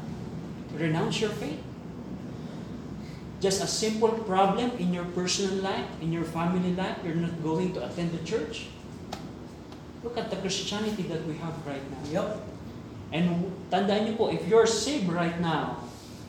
renounce 0.74 1.20
your 1.20 1.30
faith. 1.36 1.60
Just 3.38 3.62
a 3.62 3.68
simple 3.68 4.16
problem 4.24 4.72
in 4.80 4.96
your 4.96 5.04
personal 5.12 5.60
life, 5.60 5.86
in 6.00 6.10
your 6.10 6.24
family 6.24 6.72
life, 6.72 6.96
you're 7.04 7.20
not 7.20 7.36
going 7.44 7.76
to 7.76 7.84
attend 7.84 8.16
the 8.16 8.24
church. 8.24 8.72
Look 10.06 10.14
at 10.14 10.30
the 10.30 10.38
Christianity 10.38 11.10
that 11.10 11.26
we 11.26 11.34
have 11.42 11.58
right 11.66 11.82
now. 11.90 12.02
Yep. 12.14 12.28
And 13.10 13.50
tandaan 13.74 14.06
niyo 14.06 14.14
po, 14.14 14.30
if 14.30 14.46
you're 14.46 14.70
saved 14.70 15.10
right 15.10 15.34
now, 15.42 15.82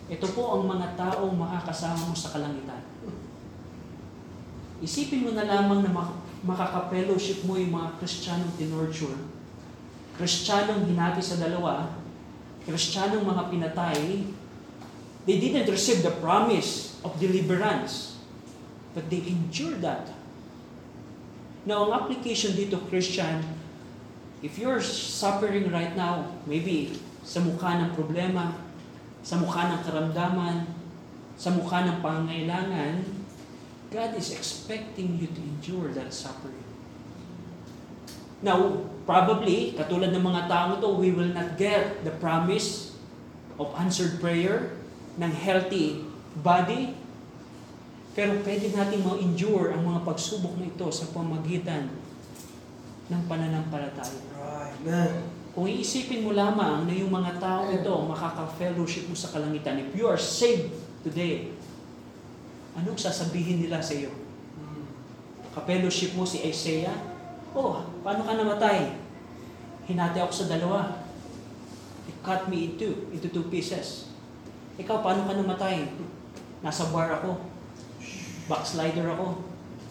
ito 0.09 0.25
po 0.33 0.57
ang 0.57 0.65
mga 0.65 0.97
taong 0.97 1.37
makakasama 1.37 2.09
mo 2.09 2.17
sa 2.17 2.33
kalangitan. 2.33 2.81
Isipin 4.81 5.29
mo 5.29 5.31
na 5.37 5.45
lamang 5.45 5.85
na 5.85 5.93
mak- 5.93 6.25
makaka-fellowship 6.41 7.45
mo 7.45 7.53
yung 7.53 7.77
mga 7.77 8.01
Kristiyanong 8.01 8.53
tinorture, 8.57 9.19
Kristiyanong 10.17 10.89
hinati 10.89 11.21
sa 11.21 11.37
dalawa, 11.37 11.93
Kristiyanong 12.65 13.25
mga 13.25 13.43
pinatay, 13.53 14.25
they 15.29 15.37
didn't 15.37 15.69
receive 15.69 16.01
the 16.01 16.13
promise 16.17 16.97
of 17.05 17.13
deliverance, 17.21 18.17
but 18.97 19.05
they 19.13 19.21
endured 19.21 19.85
that. 19.85 20.09
Now, 21.67 21.89
ang 21.89 22.05
application 22.05 22.55
dito, 22.55 22.79
Christian, 22.87 23.56
if 24.41 24.57
you're 24.61 24.81
suffering 24.81 25.69
right 25.73 25.97
now, 25.97 26.37
maybe 26.45 26.97
sa 27.25 27.41
mukha 27.41 27.81
ng 27.81 27.91
problema, 27.97 28.53
sa 29.25 29.41
mukha 29.41 29.73
ng 29.73 29.81
karamdaman, 29.83 30.69
sa 31.37 31.49
mukha 31.53 31.85
ng 31.85 31.97
pangangailangan, 31.99 33.05
God 33.89 34.11
is 34.19 34.35
expecting 34.35 35.17
you 35.17 35.27
to 35.31 35.41
endure 35.41 35.89
that 35.95 36.11
suffering. 36.11 36.65
Now, 38.43 38.85
probably, 39.09 39.73
katulad 39.73 40.13
ng 40.13 40.21
mga 40.21 40.45
tao 40.45 40.77
ito, 40.77 40.89
we 40.93 41.09
will 41.09 41.33
not 41.33 41.57
get 41.57 42.05
the 42.05 42.13
promise 42.21 42.93
of 43.57 43.73
answered 43.73 44.21
prayer, 44.21 44.77
ng 45.17 45.33
healthy 45.33 46.05
body, 46.45 46.93
pero 48.13 48.37
pwede 48.45 48.69
natin 48.69 49.01
ma-endure 49.01 49.73
ang 49.73 49.81
mga 49.81 50.05
pagsubok 50.05 50.53
na 50.61 50.69
ito 50.69 50.85
sa 50.93 51.09
pamagitan 51.09 51.89
ng 53.07 53.21
pananampalataya. 53.27 54.19
Right, 54.35 54.77
man. 54.83 55.11
Kung 55.57 55.65
iisipin 55.65 56.21
mo 56.21 56.37
lamang 56.37 56.85
na 56.85 56.93
yung 56.93 57.09
mga 57.09 57.41
tao 57.41 57.65
ito 57.73 57.89
makaka-fellowship 57.89 59.09
mo 59.09 59.15
sa 59.17 59.33
kalangitan, 59.33 59.81
if 59.81 59.89
you 59.97 60.05
are 60.05 60.19
saved 60.19 60.69
today, 61.01 61.49
anong 62.77 62.99
sasabihin 62.99 63.65
nila 63.65 63.81
sa 63.81 63.97
iyo? 63.97 64.13
Ka-fellowship 65.57 66.13
mo 66.13 66.21
si 66.21 66.45
Isaiah? 66.45 66.93
Oh, 67.57 67.81
paano 68.05 68.21
ka 68.21 68.37
namatay? 68.37 69.01
Hinati 69.89 70.21
ako 70.21 70.29
sa 70.29 70.45
dalawa. 70.53 71.01
It 72.05 72.21
cut 72.21 72.45
me 72.45 72.75
into, 72.75 73.09
into 73.09 73.33
two 73.33 73.49
pieces. 73.49 74.13
Ikaw, 74.77 75.01
paano 75.01 75.25
ka 75.25 75.33
namatay? 75.33 75.89
Nasa 76.61 76.93
bar 76.93 77.09
ako. 77.17 77.41
Backslider 78.45 79.09
ako. 79.09 79.41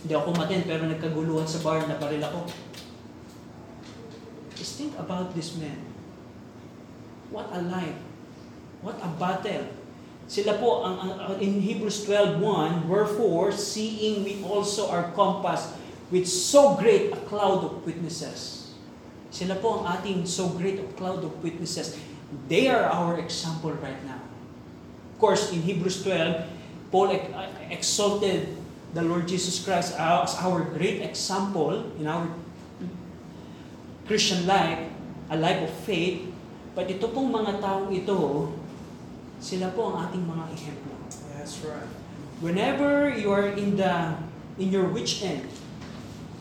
Hindi 0.07 0.15
ako 0.15 0.31
matin 0.39 0.63
pero 0.63 0.87
nagkaguluhan 0.87 1.49
sa 1.51 1.59
bar, 1.67 1.83
nabaril 1.83 2.23
ako. 2.23 2.47
Just 4.57 4.81
think 4.81 4.97
about 4.99 5.37
this 5.37 5.55
man. 5.55 5.77
What 7.29 7.53
a 7.53 7.61
life. 7.61 8.01
What 8.81 8.97
a 9.05 9.09
battle. 9.21 9.69
Sila 10.27 10.59
po, 10.59 10.83
ang, 10.83 10.97
ang, 10.99 11.39
in 11.39 11.63
Hebrews 11.63 12.03
12.1, 12.09 12.91
Wherefore, 12.91 13.55
seeing 13.55 14.27
we 14.27 14.43
also 14.43 14.91
are 14.91 15.15
compassed 15.15 15.77
with 16.11 16.27
so 16.27 16.75
great 16.75 17.13
a 17.15 17.21
cloud 17.31 17.63
of 17.63 17.87
witnesses. 17.87 18.75
Sila 19.31 19.55
po 19.61 19.83
ang 19.83 20.01
ating 20.01 20.27
so 20.27 20.51
great 20.57 20.81
a 20.81 20.89
cloud 20.99 21.23
of 21.23 21.31
witnesses. 21.45 21.95
They 22.51 22.67
are 22.67 22.89
our 22.89 23.21
example 23.21 23.77
right 23.79 24.01
now. 24.09 24.19
Of 25.15 25.17
course, 25.23 25.53
in 25.53 25.63
Hebrews 25.63 26.03
12, 26.03 26.91
Paul 26.91 27.13
ex- 27.15 27.31
uh, 27.31 27.51
exalted 27.71 28.57
the 28.95 29.03
Lord 29.03 29.29
Jesus 29.29 29.63
Christ 29.63 29.95
as 29.95 30.35
our 30.41 30.65
great 30.65 31.03
example 31.03 31.93
in 32.01 32.07
our 32.09 32.27
Christian 34.07 34.47
life, 34.47 34.87
a 35.31 35.37
life 35.37 35.67
of 35.67 35.73
faith, 35.83 36.31
but 36.79 36.87
ito 36.87 37.11
pong 37.11 37.35
mga 37.35 37.59
taong 37.59 37.91
ito, 37.91 38.51
sila 39.43 39.75
po 39.75 39.93
ang 39.93 40.09
ating 40.09 40.25
mga 40.25 40.45
ehemplo. 40.55 40.95
That's 41.35 41.61
right. 41.67 41.91
Whenever 42.39 43.11
you 43.11 43.35
are 43.35 43.51
in 43.55 43.75
the 43.75 44.15
in 44.57 44.73
your 44.73 44.89
witch 44.89 45.27
end, 45.27 45.45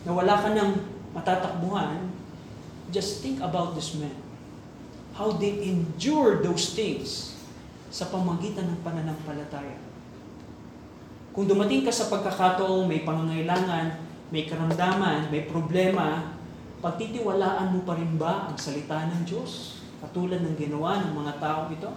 na 0.06 0.14
wala 0.14 0.38
ka 0.38 0.54
ng 0.54 0.72
matatakbuhan, 1.18 2.14
just 2.94 3.26
think 3.26 3.42
about 3.42 3.74
this 3.74 3.98
man. 3.98 4.14
How 5.18 5.34
they 5.34 5.66
endure 5.66 6.44
those 6.44 6.76
things 6.76 7.34
sa 7.90 8.12
pamagitan 8.12 8.68
ng 8.70 8.80
pananampalataya. 8.84 9.80
Kung 11.32 11.48
dumating 11.48 11.88
ka 11.88 11.92
sa 11.92 12.12
pagkakataong 12.12 12.88
may 12.88 13.08
pangangailangan, 13.08 14.00
may 14.32 14.44
karamdaman, 14.44 15.32
may 15.32 15.48
problema, 15.48 16.35
pagtitiwalaan 16.86 17.74
mo 17.74 17.82
pa 17.82 17.98
rin 17.98 18.14
ba 18.22 18.46
ang 18.46 18.58
salita 18.62 19.10
ng 19.10 19.26
Diyos? 19.26 19.82
Katulad 20.06 20.46
ng 20.46 20.54
ginawa 20.54 21.02
ng 21.02 21.18
mga 21.18 21.42
taong 21.42 21.74
ito? 21.74 21.90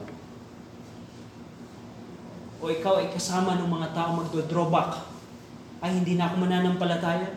O 2.64 2.72
ikaw 2.72 2.96
ay 2.96 3.12
kasama 3.12 3.60
ng 3.60 3.68
mga 3.68 3.92
tao 3.92 4.16
magdo-drawback. 4.16 5.04
Ay, 5.84 6.00
hindi 6.00 6.16
na 6.16 6.32
ako 6.32 6.40
mananampalataya. 6.40 7.36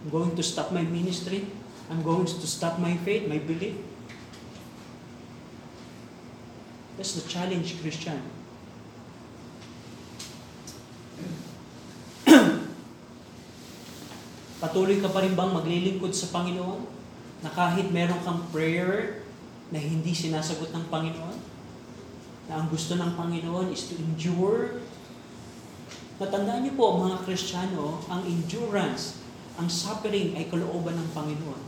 I'm 0.00 0.08
going 0.14 0.32
to 0.38 0.46
stop 0.46 0.70
my 0.70 0.86
ministry. 0.86 1.50
I'm 1.90 2.06
going 2.06 2.24
to 2.24 2.46
stop 2.46 2.78
my 2.78 2.94
faith, 3.02 3.26
my 3.26 3.42
belief. 3.42 3.74
That's 6.94 7.18
the 7.18 7.26
challenge, 7.26 7.82
Christian. 7.82 8.22
Patuloy 14.60 15.00
ka 15.00 15.08
pa 15.08 15.24
rin 15.24 15.32
bang 15.32 15.56
maglilingkod 15.56 16.12
sa 16.12 16.28
Panginoon? 16.36 16.84
Na 17.40 17.48
kahit 17.48 17.88
meron 17.88 18.20
kang 18.20 18.44
prayer 18.52 19.24
na 19.72 19.80
hindi 19.80 20.12
sinasagot 20.12 20.68
ng 20.76 20.92
Panginoon? 20.92 21.36
Na 22.52 22.60
ang 22.60 22.68
gusto 22.68 23.00
ng 23.00 23.16
Panginoon 23.16 23.72
is 23.72 23.88
to 23.88 23.96
endure? 23.96 24.84
Natandaan 26.20 26.68
niyo 26.68 26.76
po, 26.76 27.00
mga 27.00 27.24
Kristiyano, 27.24 28.04
ang 28.12 28.20
endurance, 28.28 29.24
ang 29.56 29.72
suffering 29.72 30.36
ay 30.36 30.52
kalooban 30.52 30.92
ng 30.92 31.08
Panginoon. 31.16 31.62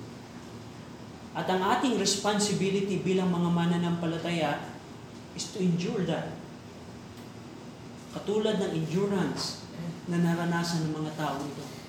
At 1.33 1.49
ang 1.49 1.65
ating 1.65 1.97
responsibility 1.97 3.01
bilang 3.01 3.33
mga 3.33 3.49
mananampalataya 3.49 4.69
is 5.33 5.49
to 5.57 5.65
endure 5.65 6.05
that. 6.05 6.37
Katulad 8.13 8.61
ng 8.61 8.85
endurance 8.85 9.65
na 10.13 10.21
naranasan 10.21 10.93
ng 10.93 11.01
mga 11.01 11.17
tao 11.17 11.41
ito. 11.41 11.82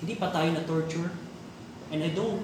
Hindi 0.00 0.14
pa 0.16 0.32
tayo 0.32 0.50
na-torture. 0.50 1.10
And 1.92 2.02
I 2.02 2.10
don't, 2.10 2.42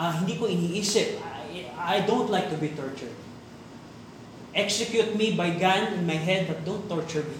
ah 0.00 0.12
hindi 0.22 0.40
ko 0.40 0.50
iniisip, 0.50 1.22
I, 1.22 1.70
I 1.76 1.96
don't 2.02 2.30
like 2.32 2.50
to 2.50 2.58
be 2.58 2.74
tortured. 2.74 3.14
Execute 4.56 5.14
me 5.14 5.36
by 5.36 5.52
gun 5.52 6.00
in 6.00 6.08
my 6.08 6.16
head, 6.16 6.48
but 6.48 6.64
don't 6.64 6.88
torture 6.88 7.22
me. 7.22 7.38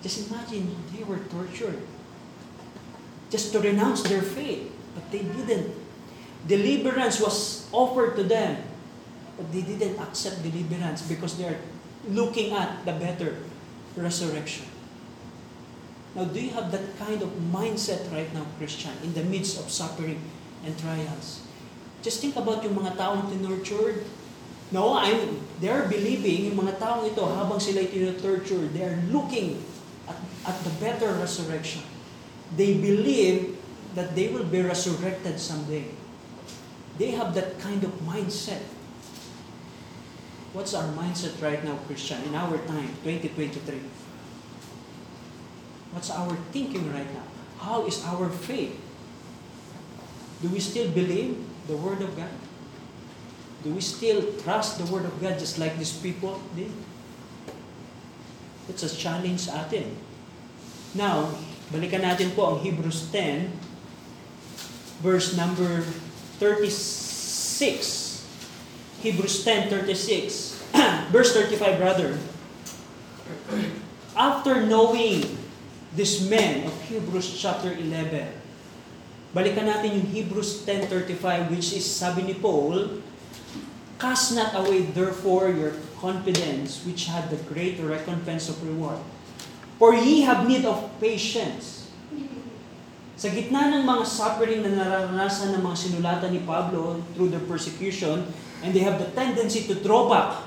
Just 0.00 0.28
imagine, 0.28 0.68
they 0.92 1.04
were 1.04 1.20
tortured. 1.32 1.80
Just 3.28 3.52
to 3.52 3.60
renounce 3.60 4.04
their 4.04 4.20
faith. 4.20 4.68
But 4.94 5.10
they 5.10 5.24
didn't. 5.24 5.74
Deliverance 6.46 7.20
was 7.20 7.66
offered 7.72 8.16
to 8.16 8.24
them. 8.24 8.62
But 9.36 9.50
they 9.52 9.62
didn't 9.62 9.98
accept 9.98 10.42
deliverance 10.44 11.02
because 11.02 11.36
they 11.36 11.48
are 11.48 11.58
looking 12.08 12.52
at 12.52 12.84
the 12.84 12.92
better 12.92 13.40
resurrection. 13.96 14.66
Now, 16.14 16.24
do 16.30 16.38
you 16.38 16.54
have 16.54 16.70
that 16.70 16.94
kind 16.96 17.22
of 17.22 17.30
mindset 17.50 18.06
right 18.14 18.30
now, 18.30 18.46
Christian, 18.58 18.94
in 19.02 19.14
the 19.14 19.26
midst 19.26 19.58
of 19.58 19.66
suffering 19.66 20.22
and 20.62 20.78
trials? 20.78 21.42
Just 22.06 22.22
think 22.22 22.38
about 22.38 22.62
yung 22.62 22.78
mga 22.78 22.94
taong 22.94 23.26
tinurtured. 23.34 24.06
No, 24.70 24.94
I'm, 24.94 25.42
they're 25.58 25.90
believing, 25.90 26.54
yung 26.54 26.58
mga 26.62 26.78
taong 26.78 27.10
ito, 27.10 27.26
habang 27.26 27.58
sila 27.58 27.82
tinutorture, 27.82 28.70
they're 28.70 29.02
looking 29.10 29.58
at, 30.06 30.18
at 30.46 30.56
the 30.62 30.70
better 30.78 31.10
resurrection. 31.18 31.82
They 32.54 32.78
believe 32.78 33.58
that 33.98 34.14
they 34.14 34.30
will 34.30 34.46
be 34.46 34.62
resurrected 34.62 35.42
someday. 35.42 35.90
They 36.98 37.10
have 37.18 37.34
that 37.34 37.58
kind 37.58 37.82
of 37.82 37.90
mindset. 38.06 38.62
What's 40.54 40.78
our 40.78 40.86
mindset 40.94 41.42
right 41.42 41.58
now, 41.66 41.74
Christian, 41.90 42.22
in 42.22 42.38
our 42.38 42.58
time, 42.70 42.94
2023? 43.02 44.03
What's 45.94 46.10
our 46.10 46.34
thinking 46.50 46.90
right 46.90 47.06
now? 47.06 47.22
How 47.62 47.86
is 47.86 48.02
our 48.02 48.26
faith? 48.26 48.74
Do 50.42 50.50
we 50.50 50.58
still 50.58 50.90
believe 50.90 51.38
the 51.70 51.78
Word 51.78 52.02
of 52.02 52.18
God? 52.18 52.34
Do 53.62 53.70
we 53.70 53.80
still 53.80 54.26
trust 54.42 54.82
the 54.82 54.90
Word 54.90 55.06
of 55.06 55.14
God 55.22 55.38
just 55.38 55.56
like 55.62 55.78
these 55.78 55.94
people 55.94 56.42
did? 56.58 56.74
It's 58.66 58.82
a 58.82 58.90
challenge 58.90 59.46
sa 59.46 59.62
atin. 59.62 59.94
Now, 60.98 61.30
balikan 61.70 62.02
natin 62.02 62.34
po 62.34 62.58
ang 62.58 62.66
Hebrews 62.66 63.14
10, 63.14 63.54
verse 64.98 65.38
number 65.38 65.86
36. 66.42 68.26
Hebrews 68.98 69.46
10, 69.46 69.70
36. 69.70 70.58
verse 71.14 71.30
35, 71.38 71.78
brother. 71.78 72.18
After 74.18 74.66
knowing 74.66 75.43
this 75.94 76.26
men 76.26 76.66
of 76.66 76.74
Hebrews 76.90 77.38
chapter 77.38 77.70
11, 77.70 78.26
balikan 79.30 79.70
natin 79.70 80.02
yung 80.02 80.08
Hebrews 80.10 80.66
10.35 80.66 81.54
which 81.54 81.70
is 81.74 81.86
sabi 81.86 82.26
ni 82.26 82.34
Paul, 82.34 82.98
Cast 83.94 84.34
not 84.34 84.58
away 84.58 84.90
therefore 84.90 85.54
your 85.54 85.78
confidence 86.02 86.82
which 86.82 87.06
had 87.06 87.30
the 87.30 87.38
great 87.46 87.78
recompense 87.78 88.50
of 88.50 88.58
reward. 88.66 88.98
For 89.78 89.94
ye 89.94 90.26
have 90.26 90.50
need 90.50 90.66
of 90.66 90.82
patience. 90.98 91.86
Sa 93.14 93.30
gitna 93.30 93.70
ng 93.70 93.86
mga 93.86 94.04
suffering 94.04 94.66
na 94.66 94.74
nararanasan 94.74 95.54
ng 95.54 95.62
mga 95.62 95.76
sinulatan 95.78 96.30
ni 96.34 96.42
Pablo 96.42 96.98
through 97.14 97.30
the 97.30 97.38
persecution, 97.46 98.26
and 98.66 98.74
they 98.74 98.82
have 98.82 98.98
the 98.98 99.06
tendency 99.14 99.70
to 99.70 99.78
draw 99.78 100.10
back, 100.10 100.42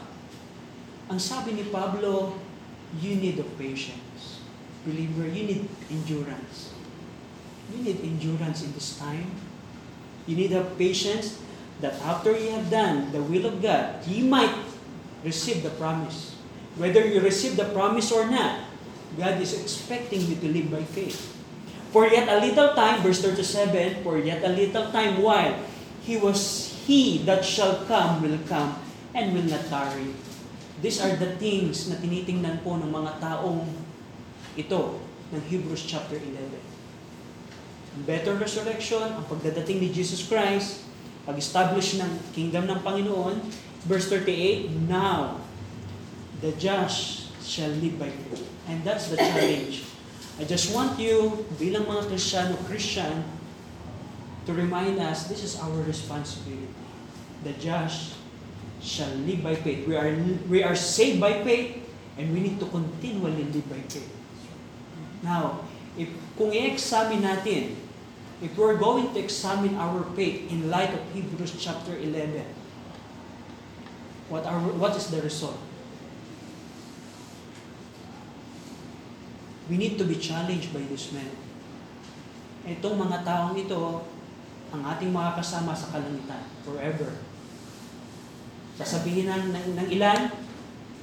ang 1.07 1.15
sabi 1.15 1.55
ni 1.55 1.63
Pablo, 1.71 2.35
you 2.99 3.15
need 3.15 3.39
of 3.39 3.47
patience. 3.55 4.06
Believer, 4.87 5.27
you 5.27 5.43
need 5.43 5.63
endurance. 5.91 6.71
You 7.75 7.83
need 7.83 7.99
endurance 7.99 8.63
in 8.63 8.71
this 8.71 8.95
time. 8.95 9.35
You 10.23 10.39
need 10.39 10.55
have 10.55 10.79
patience 10.79 11.43
that 11.83 11.99
after 12.01 12.31
you 12.31 12.55
have 12.55 12.71
done 12.71 13.11
the 13.11 13.19
will 13.19 13.45
of 13.45 13.59
God, 13.59 14.07
you 14.07 14.23
might 14.23 14.55
receive 15.23 15.61
the 15.61 15.75
promise. 15.75 16.39
Whether 16.79 17.03
you 17.03 17.19
receive 17.19 17.59
the 17.59 17.67
promise 17.75 18.11
or 18.15 18.25
not, 18.31 18.63
God 19.19 19.41
is 19.43 19.51
expecting 19.51 20.23
you 20.23 20.39
to 20.39 20.47
live 20.47 20.71
by 20.71 20.83
faith. 20.87 21.35
For 21.91 22.07
yet 22.07 22.27
a 22.27 22.39
little 22.39 22.75
time, 22.75 23.01
verse 23.01 23.19
37, 23.23 24.03
for 24.03 24.19
yet 24.19 24.43
a 24.43 24.51
little 24.51 24.91
time 24.91 25.19
while 25.21 25.55
he 26.03 26.15
was 26.15 26.71
he 26.87 27.19
that 27.27 27.43
shall 27.43 27.83
come 27.83 28.23
will 28.23 28.39
come 28.47 28.79
and 29.11 29.35
will 29.35 29.43
not 29.43 29.67
tarry. 29.67 30.15
These 30.79 31.01
are 31.01 31.15
the 31.17 31.35
things 31.35 31.89
na 31.89 31.97
tinitingnan 31.97 32.61
po 32.61 32.77
ng 32.77 32.87
mga 32.87 33.17
taong 33.19 33.65
ito 34.57 34.97
ng 35.29 35.41
Hebrews 35.47 35.85
chapter 35.85 36.17
11. 36.17 36.33
Ang 37.97 38.03
better 38.09 38.33
resurrection, 38.35 39.05
ang 39.05 39.25
pagdadating 39.29 39.77
ni 39.79 39.89
Jesus 39.93 40.25
Christ, 40.25 40.81
pag-establish 41.29 42.01
ng 42.01 42.11
kingdom 42.33 42.65
ng 42.65 42.79
Panginoon, 42.81 43.37
verse 43.85 44.09
38, 44.09 44.89
Now, 44.89 45.37
the 46.41 46.53
just 46.57 47.29
shall 47.45 47.69
live 47.77 48.01
by 48.01 48.09
faith. 48.09 48.45
And 48.67 48.81
that's 48.81 49.13
the 49.13 49.17
challenge. 49.17 49.85
I 50.37 50.45
just 50.45 50.73
want 50.73 50.97
you, 50.97 51.45
bilang 51.57 51.89
mga 51.89 52.13
Kristiyano, 52.13 52.57
Christian, 52.65 53.25
to 54.45 54.51
remind 54.53 54.97
us 55.01 55.27
this 55.27 55.43
is 55.43 55.57
our 55.59 55.81
responsibility. 55.85 56.71
The 57.43 57.53
just 57.57 58.17
shall 58.81 59.11
live 59.25 59.41
by 59.43 59.55
faith. 59.57 59.85
We 59.85 59.97
are, 59.97 60.09
we 60.47 60.63
are 60.63 60.77
saved 60.77 61.19
by 61.19 61.43
faith 61.43 61.83
and 62.17 62.33
we 62.33 62.39
need 62.41 62.57
to 62.61 62.67
continually 62.69 63.49
live 63.49 63.67
by 63.69 63.81
faith. 63.89 64.16
Now, 65.27 65.67
if, 65.99 66.07
kung 66.39 66.55
i-examine 66.55 67.19
natin, 67.19 67.75
if 68.39 68.55
we're 68.55 68.79
going 68.79 69.11
to 69.11 69.19
examine 69.19 69.75
our 69.75 70.07
faith 70.15 70.47
in 70.47 70.71
light 70.71 70.95
of 70.95 71.03
Hebrews 71.11 71.51
chapter 71.59 71.91
11, 71.99 72.47
what, 74.31 74.47
are, 74.47 74.55
what 74.79 74.95
is 74.95 75.11
the 75.11 75.19
result? 75.19 75.59
We 79.67 79.75
need 79.75 79.99
to 79.99 80.07
be 80.07 80.15
challenged 80.15 80.71
by 80.71 80.87
this 80.87 81.11
man. 81.11 81.27
Itong 82.63 82.95
mga 82.95 83.27
taong 83.27 83.59
ito, 83.59 84.07
ang 84.71 84.81
ating 84.95 85.11
mga 85.11 85.43
kasama 85.43 85.75
sa 85.75 85.91
kalangitan, 85.91 86.47
forever. 86.63 87.19
Sasabihin 88.79 89.27
ng, 89.27 89.43
ng, 89.51 89.67
ng 89.75 89.87
ilan, 89.91 90.31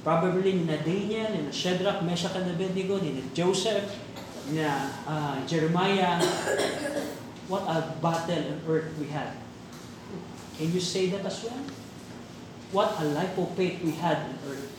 probably 0.01 0.57
ni 0.57 0.65
na 0.65 0.81
Daniel, 0.81 1.29
ni 1.29 1.45
na 1.45 1.53
Shadrach, 1.53 2.01
Meshach, 2.01 2.33
and 2.33 2.49
Abednego, 2.49 2.97
ni 2.97 3.21
na 3.21 3.25
Joseph, 3.37 4.04
na 4.53 4.93
uh, 5.09 5.35
Jeremiah, 5.49 6.21
what 7.49 7.65
a 7.65 7.97
battle 7.97 8.45
on 8.53 8.59
earth 8.69 8.93
we 9.01 9.09
had. 9.09 9.33
Can 10.57 10.69
you 10.69 10.79
say 10.79 11.09
that 11.09 11.25
as 11.25 11.41
well? 11.43 11.63
What 12.71 12.99
a 13.01 13.05
life 13.15 13.37
of 13.37 13.53
faith 13.57 13.81
we 13.81 13.97
had 13.97 14.29
on 14.29 14.35
earth. 14.49 14.69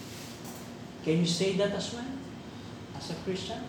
Can 1.03 1.23
you 1.23 1.29
say 1.29 1.55
that 1.59 1.75
as 1.75 1.95
well? 1.95 2.13
As 2.95 3.11
a 3.11 3.17
Christian? 3.23 3.63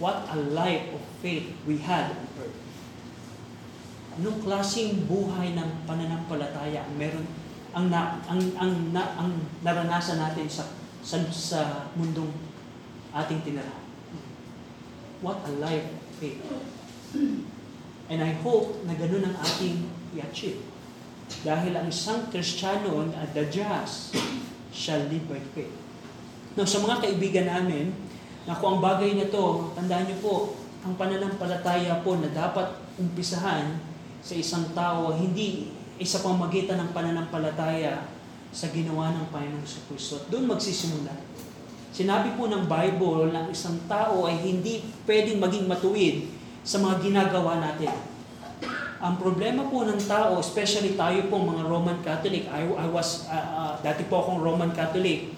What 0.00 0.28
a 0.32 0.36
life 0.36 0.92
of 0.92 1.02
faith 1.20 1.52
we 1.68 1.80
had 1.80 2.12
on 2.12 2.28
earth. 2.40 2.58
Anong 4.20 4.44
klaseng 4.44 5.08
buhay 5.08 5.56
ng 5.56 5.88
pananampalataya 5.88 6.84
meron 6.96 7.24
ang 7.70 7.86
na, 7.88 8.18
ang 8.26 8.42
ang 8.58 8.72
na, 8.90 9.16
ang 9.16 9.32
naranasan 9.62 10.18
natin 10.18 10.50
sa 10.50 10.66
sa, 11.00 11.16
sa 11.32 11.60
mundong 11.96 12.28
ating 13.16 13.40
tinira. 13.40 13.79
What 15.20 15.44
a 15.44 15.52
life 15.60 15.84
of 15.84 16.02
faith. 16.16 16.40
And 18.10 18.18
I 18.24 18.32
hope 18.40 18.82
na 18.88 18.96
ganun 18.96 19.28
ang 19.28 19.36
ating 19.36 19.84
i-achieve. 20.16 20.64
Dahil 21.44 21.76
ang 21.76 21.86
isang 21.86 22.26
Kristiyano 22.32 23.06
at 23.14 23.36
the 23.36 23.46
just 23.52 24.16
shall 24.74 25.00
live 25.06 25.28
by 25.30 25.38
faith. 25.52 25.70
Now, 26.58 26.66
sa 26.66 26.82
mga 26.82 27.06
kaibigan 27.06 27.46
namin, 27.46 27.94
na 28.48 28.56
kung 28.56 28.78
ang 28.78 28.82
bagay 28.82 29.14
na 29.14 29.28
to, 29.28 29.70
tandaan 29.76 30.08
niyo 30.08 30.18
po, 30.24 30.34
ang 30.80 30.96
pananampalataya 30.96 32.00
po 32.00 32.16
na 32.16 32.32
dapat 32.32 32.80
umpisahan 32.96 33.76
sa 34.24 34.34
isang 34.34 34.72
tao, 34.72 35.12
hindi 35.12 35.70
isa 36.00 36.24
pamagitan 36.24 36.80
ng 36.80 36.90
pananampalataya 36.96 38.08
sa 38.50 38.66
ginawa 38.72 39.12
ng 39.14 39.28
Panginoong 39.30 39.68
sa 39.68 39.84
Kristo. 39.86 40.26
Doon 40.32 40.50
magsisimula. 40.50 41.12
Sinabi 41.90 42.38
po 42.38 42.46
ng 42.46 42.70
Bible 42.70 43.34
na 43.34 43.50
isang 43.50 43.74
tao 43.90 44.30
ay 44.30 44.38
hindi 44.38 44.78
pwedeng 45.10 45.42
maging 45.42 45.66
matuwid 45.66 46.30
sa 46.62 46.78
mga 46.78 47.02
ginagawa 47.02 47.58
natin. 47.58 47.90
Ang 49.00 49.16
problema 49.16 49.66
po 49.66 49.82
ng 49.82 49.98
tao, 49.98 50.38
especially 50.38 50.94
tayo 50.94 51.26
po 51.26 51.40
mga 51.40 51.66
Roman 51.66 51.98
Catholic, 52.04 52.46
I, 52.52 52.68
I 52.68 52.86
was, 52.86 53.26
uh, 53.26 53.34
uh, 53.34 53.72
dati 53.80 54.04
po 54.06 54.20
akong 54.22 54.44
Roman 54.44 54.70
Catholic, 54.76 55.32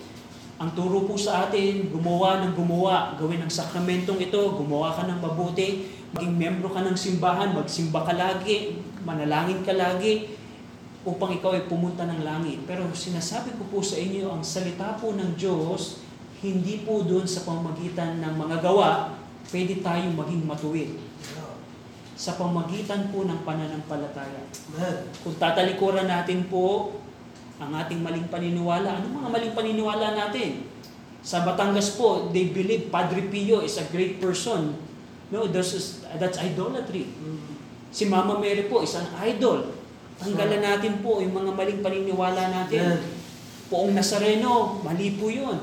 ang 0.59 0.75
turo 0.75 1.07
po 1.07 1.15
sa 1.15 1.47
atin, 1.47 1.89
gumawa 1.89 2.43
ng 2.43 2.59
gumawa, 2.59 3.15
gawin 3.17 3.43
ang 3.43 3.51
sakramentong 3.51 4.19
ito, 4.19 4.39
gumawa 4.59 4.93
ka 4.95 5.07
ng 5.07 5.19
mabuti, 5.23 5.87
maging 6.11 6.35
membro 6.35 6.75
ka 6.75 6.83
ng 6.83 6.99
simbahan, 6.99 7.55
magsimba 7.55 8.03
ka 8.03 8.13
lagi, 8.19 8.83
manalangin 9.07 9.63
ka 9.63 9.73
lagi, 9.73 10.37
upang 11.03 11.35
ikaw 11.35 11.55
ay 11.55 11.67
pumunta 11.67 12.07
ng 12.07 12.23
langit. 12.23 12.63
Pero 12.67 12.87
sinasabi 12.95 13.55
ko 13.59 13.67
po 13.71 13.79
sa 13.83 13.99
inyo, 13.99 14.31
ang 14.31 14.43
salita 14.43 14.99
po 14.99 15.15
ng 15.15 15.35
Diyos, 15.39 16.02
hindi 16.43 16.83
po 16.83 17.07
doon 17.07 17.23
sa 17.23 17.47
pamagitan 17.47 18.19
ng 18.19 18.35
mga 18.35 18.57
gawa, 18.59 19.15
pwede 19.55 19.79
tayong 19.79 20.19
maging 20.19 20.43
matuwid 20.43 20.91
sa 22.23 22.39
pamagitan 22.39 23.11
po 23.11 23.27
ng 23.27 23.43
pananampalataya. 23.43 24.47
Kung 25.27 25.35
tatalikuran 25.43 26.07
natin 26.07 26.47
po 26.47 26.99
ang 27.59 27.75
ating 27.79 27.99
maling 27.99 28.31
paniniwala, 28.31 29.03
ano 29.03 29.11
mga 29.11 29.31
maling 29.31 29.55
paniniwala 29.59 30.15
natin? 30.15 30.71
Sa 31.23 31.43
Batangas 31.47 31.95
po, 31.95 32.31
they 32.31 32.51
believe 32.51 32.91
Padre 32.91 33.27
Pio 33.27 33.63
is 33.63 33.79
a 33.79 33.87
great 33.91 34.19
person. 34.23 34.75
No, 35.35 35.47
that's, 35.51 36.03
that's 36.19 36.39
idolatry. 36.39 37.11
Si 37.91 38.07
Mama 38.07 38.39
Mary 38.39 38.67
po 38.71 38.83
is 38.83 38.95
an 38.99 39.07
idol. 39.23 39.75
Tanggalan 40.19 40.63
natin 40.63 41.03
po 41.03 41.19
yung 41.23 41.35
mga 41.35 41.51
maling 41.55 41.81
paniniwala 41.83 42.43
natin. 42.51 43.03
Poong 43.67 43.95
Nazareno, 43.99 44.79
mali 44.83 45.19
po 45.19 45.27
yun. 45.27 45.59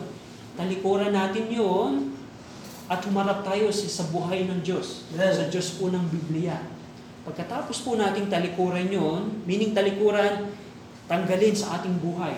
Talikuran 0.59 1.15
natin 1.15 1.47
yun 1.47 2.19
at 2.91 2.99
humarap 3.07 3.47
tayo 3.47 3.71
sa, 3.71 4.03
buhay 4.11 4.43
ng 4.43 4.59
Diyos. 4.59 5.07
Amen. 5.15 5.31
Sa 5.31 5.47
Diyos 5.47 5.79
po 5.79 5.87
ng 5.87 6.03
Biblia. 6.11 6.59
Pagkatapos 7.23 7.79
po 7.87 7.95
nating 7.95 8.27
talikuran 8.27 8.91
yun, 8.91 9.39
meaning 9.47 9.71
talikuran, 9.71 10.51
tanggalin 11.07 11.55
sa 11.55 11.79
ating 11.79 12.03
buhay. 12.03 12.35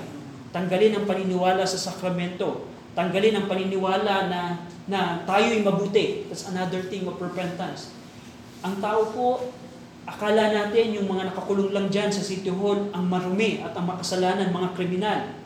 Tanggalin 0.53 1.01
ang 1.01 1.09
paniniwala 1.09 1.65
sa 1.65 1.81
sakramento. 1.81 2.69
Tanggalin 2.93 3.41
ang 3.41 3.49
paniniwala 3.49 4.29
na, 4.29 4.69
na 4.85 5.25
tayo'y 5.25 5.65
mabuti. 5.65 6.29
That's 6.29 6.45
another 6.45 6.85
thing 6.85 7.09
of 7.09 7.17
repentance. 7.17 7.89
Ang 8.61 8.77
tao 8.83 9.09
po, 9.09 9.49
akala 10.05 10.53
natin 10.53 10.93
yung 10.93 11.09
mga 11.09 11.33
nakakulong 11.33 11.73
lang 11.73 11.89
dyan 11.89 12.13
sa 12.13 12.21
City 12.21 12.53
Hall, 12.53 12.93
ang 12.93 13.09
marumi 13.09 13.65
at 13.65 13.73
ang 13.73 13.89
makasalanan, 13.89 14.53
mga 14.53 14.69
kriminal. 14.77 15.40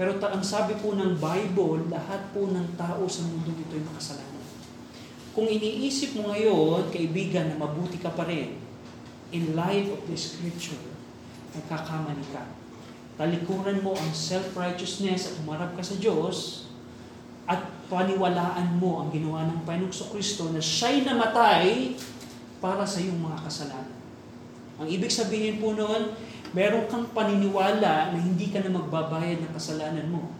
Pero 0.00 0.16
ta- 0.16 0.32
ang 0.32 0.40
sabi 0.40 0.80
po 0.80 0.96
ng 0.96 1.20
Bible, 1.20 1.92
lahat 1.92 2.32
po 2.32 2.48
ng 2.48 2.72
tao 2.80 3.04
sa 3.04 3.20
mundo 3.28 3.52
ito 3.52 3.76
ay 3.76 3.84
makasalanan. 3.84 4.40
Kung 5.36 5.44
iniisip 5.44 6.16
mo 6.16 6.32
ngayon, 6.32 6.88
kaibigan, 6.88 7.52
na 7.52 7.60
mabuti 7.60 8.00
ka 8.00 8.08
pa 8.16 8.24
rin, 8.24 8.56
in 9.28 9.52
light 9.52 9.92
of 9.92 10.00
the 10.08 10.16
scripture, 10.16 10.80
nagkakamali 11.52 12.24
ka. 12.32 12.48
Talikuran 13.20 13.84
mo 13.84 13.92
ang 13.92 14.08
self-righteousness 14.16 15.28
at 15.28 15.34
humarap 15.44 15.76
ka 15.76 15.84
sa 15.84 16.00
Diyos 16.00 16.72
at 17.44 17.60
paniwalaan 17.92 18.80
mo 18.80 19.04
ang 19.04 19.12
ginawa 19.12 19.44
ng 19.52 19.68
Panginoong 19.68 20.16
Kristo 20.16 20.48
na 20.48 20.64
siya'y 20.64 21.04
namatay 21.04 21.92
para 22.56 22.88
sa 22.88 23.04
iyong 23.04 23.20
mga 23.20 23.44
kasalanan. 23.44 24.00
Ang 24.80 24.88
ibig 24.88 25.12
sabihin 25.12 25.60
po 25.60 25.76
noon, 25.76 26.16
meron 26.50 26.90
kang 26.90 27.06
paniniwala 27.14 28.10
na 28.10 28.18
hindi 28.18 28.50
ka 28.50 28.62
na 28.62 28.74
magbabayad 28.74 29.46
ng 29.46 29.52
kasalanan 29.54 30.10
mo. 30.10 30.34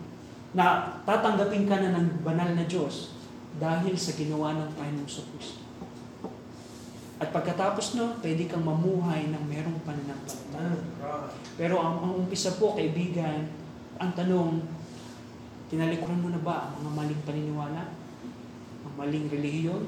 Na 0.50 0.98
tatanggapin 1.06 1.70
ka 1.70 1.78
na 1.78 1.94
ng 1.94 2.26
banal 2.26 2.58
na 2.58 2.66
Diyos 2.66 3.14
dahil 3.62 3.94
sa 3.94 4.14
ginawa 4.18 4.58
ng 4.58 4.70
Panginoong 4.74 5.06
Kristo. 5.06 5.62
At 7.20 7.30
pagkatapos 7.36 8.00
no, 8.00 8.16
pwede 8.24 8.48
kang 8.48 8.64
mamuhay 8.64 9.28
ng 9.28 9.44
merong 9.44 9.78
pananampalataya. 9.84 10.72
Amen. 10.72 11.28
Pero 11.61 11.76
ang, 11.76 12.00
ang 12.00 12.12
umpisa 12.24 12.56
po, 12.56 12.72
kaibigan, 12.72 13.44
ang 14.00 14.11
tanong, 14.16 14.64
tinalikuran 15.68 16.24
mo 16.24 16.32
na 16.32 16.40
ba 16.40 16.72
ang 16.72 16.80
mga 16.80 16.92
maling 16.96 17.22
paniniwala? 17.28 17.82
Ang 18.88 18.94
maling 18.96 19.26
relihiyon? 19.28 19.84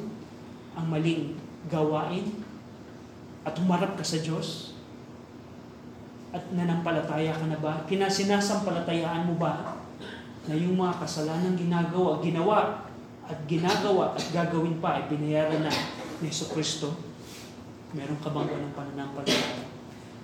Ang 0.77 0.87
maling 0.93 1.41
gawain? 1.73 2.45
At 3.49 3.57
humarap 3.57 3.97
ka 3.97 4.05
sa 4.05 4.21
Diyos? 4.21 4.72
At 6.33 6.45
nanampalataya 6.49 7.37
ka 7.37 7.47
na 7.47 7.61
ba? 7.61 7.85
Kinasinasampalatayaan 7.85 9.29
mo 9.29 9.37
ba 9.37 9.77
na 10.49 10.57
yung 10.57 10.81
mga 10.81 11.05
kasalanan 11.05 11.55
ginagawa, 11.55 12.19
ginawa 12.25 12.89
at 13.29 13.39
ginagawa 13.47 14.17
at 14.17 14.25
gagawin 14.33 14.81
pa 14.81 14.99
ay 14.99 15.13
binayaran 15.13 15.63
na 15.63 15.73
ni 16.25 16.33
Yeso 16.33 16.51
Kristo? 16.51 16.97
Meron 17.93 18.19
ka 18.25 18.33
bang 18.33 18.49
ganong 18.49 18.75
pananampalataya? 18.75 19.69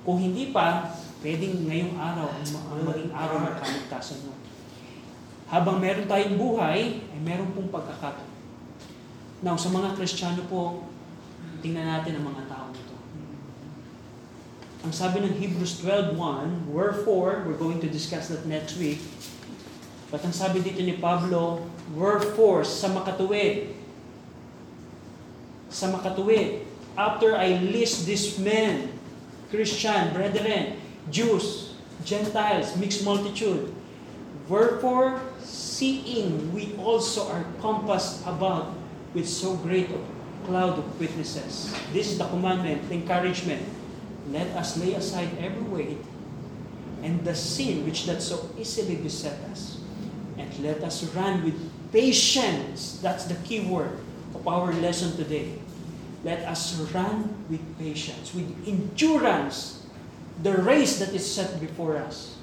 Kung 0.02 0.18
hindi 0.18 0.50
pa, 0.50 0.88
pwedeng 1.20 1.68
ngayong 1.68 1.94
araw 2.00 2.26
ang 2.32 2.48
ang 2.48 2.80
maging 2.88 3.12
araw 3.12 3.38
ng 3.44 3.56
kaligtasan 3.60 4.24
mo. 4.24 4.32
Habang 5.48 5.80
meron 5.80 6.08
tayong 6.08 6.36
buhay, 6.36 7.04
ay 7.08 7.20
meron 7.24 7.52
pong 7.56 7.72
pagkakataon. 7.72 8.28
Now, 9.38 9.54
sa 9.54 9.70
mga 9.70 9.94
Kristiyano 9.94 10.44
po, 10.50 10.90
tingnan 11.62 11.86
natin 11.86 12.18
ang 12.18 12.26
mga 12.26 12.50
tao 12.50 12.66
nito. 12.74 12.97
Ang 14.86 14.94
sabi 14.94 15.26
ng 15.26 15.34
Hebrews 15.34 15.82
12.1, 15.82 16.70
Wherefore, 16.70 17.42
we're 17.42 17.58
going 17.58 17.82
to 17.82 17.90
discuss 17.90 18.30
that 18.30 18.46
next 18.46 18.78
week, 18.78 19.02
but 20.06 20.22
ang 20.22 20.30
sabi 20.30 20.62
dito 20.62 20.78
ni 20.78 20.94
Pablo, 20.94 21.66
Wherefore, 21.98 22.62
sa 22.62 22.86
makatuwid, 22.86 23.74
sa 25.66 25.90
makatuwid, 25.90 26.62
after 26.94 27.34
I 27.34 27.58
list 27.58 28.06
these 28.06 28.38
men, 28.38 28.94
Christian, 29.50 30.14
brethren, 30.14 30.78
Jews, 31.10 31.74
Gentiles, 32.06 32.78
mixed 32.78 33.02
multitude. 33.02 33.74
Wherefore, 34.46 35.18
seeing 35.42 36.54
we 36.54 36.78
also 36.78 37.26
are 37.26 37.44
compassed 37.58 38.22
about 38.24 38.78
with 39.10 39.26
so 39.26 39.58
great 39.58 39.90
a 39.90 40.00
cloud 40.46 40.78
of 40.78 40.86
witnesses. 41.00 41.74
This 41.92 42.14
is 42.14 42.16
the 42.16 42.30
commandment, 42.30 42.86
the 42.88 43.02
encouragement. 43.02 43.77
Let 44.30 44.48
us 44.56 44.76
lay 44.76 44.94
aside 44.94 45.30
every 45.38 45.62
weight 45.62 45.98
and 47.02 47.24
the 47.24 47.34
sin 47.34 47.84
which 47.84 48.06
does 48.06 48.26
so 48.26 48.50
easily 48.58 48.96
beset 48.96 49.38
us. 49.50 49.80
And 50.36 50.50
let 50.60 50.82
us 50.82 51.02
run 51.14 51.44
with 51.44 51.58
patience. 51.92 52.98
That's 53.02 53.24
the 53.24 53.34
key 53.46 53.60
word 53.60 53.98
of 54.34 54.46
our 54.46 54.72
lesson 54.72 55.16
today. 55.16 55.58
Let 56.24 56.40
us 56.40 56.74
run 56.92 57.46
with 57.48 57.62
patience, 57.78 58.34
with 58.34 58.50
endurance, 58.66 59.86
the 60.42 60.52
race 60.52 60.98
that 60.98 61.14
is 61.14 61.24
set 61.24 61.60
before 61.60 61.96
us. 61.96 62.36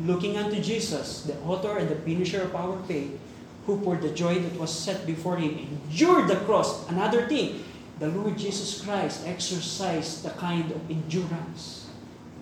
Looking 0.00 0.38
unto 0.38 0.60
Jesus, 0.62 1.22
the 1.22 1.38
author 1.42 1.76
and 1.76 1.88
the 1.88 1.96
finisher 1.96 2.42
of 2.42 2.54
our 2.54 2.80
faith, 2.84 3.18
who 3.66 3.82
for 3.82 3.96
the 3.96 4.10
joy 4.10 4.38
that 4.38 4.58
was 4.58 4.72
set 4.72 5.06
before 5.06 5.36
him 5.36 5.58
endured 5.58 6.28
the 6.28 6.36
cross. 6.46 6.88
Another 6.88 7.26
thing, 7.26 7.62
the 8.00 8.08
Lord 8.08 8.38
Jesus 8.38 8.80
Christ 8.80 9.28
exercised 9.28 10.24
the 10.24 10.30
kind 10.30 10.72
of 10.72 10.90
endurance 10.90 11.86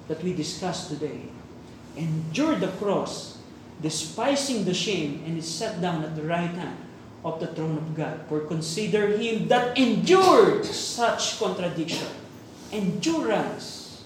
that 0.06 0.22
we 0.22 0.32
discussed 0.32 0.88
today. 0.88 1.26
Endured 1.96 2.60
the 2.60 2.70
cross, 2.78 3.38
despising 3.82 4.64
the 4.64 4.72
shame, 4.72 5.20
and 5.26 5.36
is 5.36 5.50
set 5.50 5.82
down 5.82 6.04
at 6.04 6.14
the 6.14 6.22
right 6.22 6.54
hand 6.54 6.78
of 7.24 7.40
the 7.40 7.48
throne 7.48 7.76
of 7.76 7.96
God. 7.96 8.20
For 8.28 8.46
consider 8.46 9.18
him 9.18 9.48
that 9.48 9.76
endured 9.76 10.64
such 10.64 11.40
contradiction, 11.40 12.06
endurance 12.70 14.04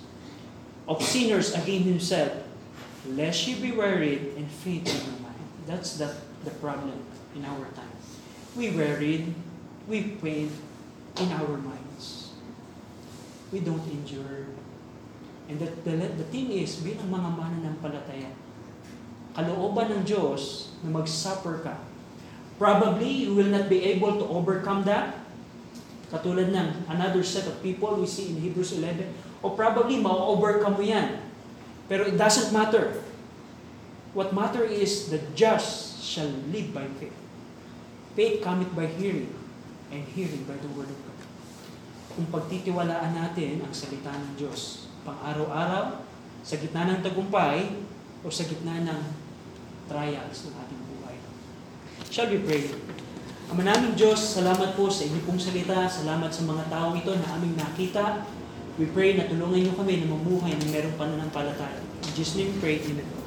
of 0.88 1.02
sinners 1.02 1.52
against 1.52 1.84
himself, 1.84 2.32
lest 3.06 3.46
ye 3.46 3.60
be 3.60 3.76
wearied 3.76 4.32
and 4.40 4.50
faint 4.50 4.88
in 4.88 4.96
your 4.96 5.20
mind. 5.20 5.44
That's 5.66 5.98
the, 5.98 6.16
the 6.44 6.50
problem 6.64 7.04
in 7.36 7.44
our 7.44 7.66
time. 7.76 7.92
We 8.56 8.70
wearied, 8.70 9.34
we 9.86 10.16
faint 10.16 10.52
in 11.20 11.28
our 11.32 11.56
minds. 11.60 12.32
We 13.52 13.60
don't 13.60 13.84
endure. 13.84 14.48
And 15.48 15.60
the, 15.60 15.68
the, 15.84 16.08
the 16.16 16.26
thing 16.32 16.48
is, 16.52 16.80
bilang 16.80 17.12
mga 17.12 17.30
mananampalataya, 17.36 18.30
kalooban 19.36 19.92
ng 19.92 20.02
Diyos 20.08 20.72
na 20.80 20.96
mag-suffer 20.96 21.60
ka, 21.60 21.76
probably 22.56 23.28
you 23.28 23.36
will 23.36 23.52
not 23.52 23.68
be 23.68 23.84
able 23.84 24.16
to 24.16 24.26
overcome 24.28 24.84
that. 24.88 25.20
Katulad 26.08 26.52
ng 26.52 26.88
another 26.88 27.24
set 27.24 27.48
of 27.48 27.56
people 27.64 27.96
we 27.96 28.08
see 28.08 28.32
in 28.32 28.40
Hebrews 28.40 28.76
11. 28.76 29.08
O 29.44 29.52
probably 29.52 29.98
ma-overcome 30.00 30.76
mo 30.76 30.84
yan. 30.84 31.20
Pero 31.88 32.08
it 32.08 32.16
doesn't 32.16 32.52
matter. 32.52 33.00
What 34.12 34.36
matter 34.36 34.64
is 34.64 35.08
the 35.08 35.20
just 35.32 36.04
shall 36.04 36.28
live 36.52 36.76
by 36.76 36.84
faith. 37.00 37.16
Faith 38.12 38.44
cometh 38.44 38.68
by 38.76 38.86
hearing, 38.86 39.32
and 39.92 40.02
hearing 40.16 40.48
by 40.48 40.56
the 40.56 40.70
word 40.72 40.88
of 40.88 40.98
God. 41.04 41.20
Kung 42.16 42.26
pagtitiwalaan 42.32 43.12
natin 43.12 43.60
ang 43.60 43.72
salita 43.72 44.12
ng 44.12 44.40
Diyos, 44.40 44.88
pang 45.04 45.20
araw-araw, 45.20 46.00
sa 46.42 46.56
gitna 46.58 46.88
ng 46.88 47.00
tagumpay, 47.04 47.84
o 48.22 48.30
sa 48.30 48.46
gitna 48.48 48.82
ng 48.82 49.00
trials 49.90 50.38
ng 50.48 50.54
ating 50.54 50.82
buhay. 50.88 51.16
Shall 52.08 52.30
we 52.30 52.40
pray? 52.42 52.70
Ama 53.52 53.66
naming 53.66 53.98
Diyos, 53.98 54.38
salamat 54.38 54.78
po 54.78 54.88
sa 54.88 55.04
inyong 55.04 55.36
salita, 55.36 55.84
salamat 55.84 56.30
sa 56.32 56.42
mga 56.48 56.64
tao 56.72 56.96
ito 56.96 57.12
na 57.12 57.28
aming 57.36 57.58
nakita. 57.58 58.24
We 58.80 58.88
pray 58.88 59.20
na 59.20 59.28
tulungan 59.28 59.60
niyo 59.60 59.76
kami 59.76 60.00
na 60.00 60.08
mamuhay 60.08 60.56
ng 60.56 60.70
merong 60.72 60.96
pananampalataya. 60.96 61.84
In 62.08 62.12
Jesus' 62.16 62.40
name 62.40 62.56
pray, 62.62 62.80
Amen. 62.80 63.21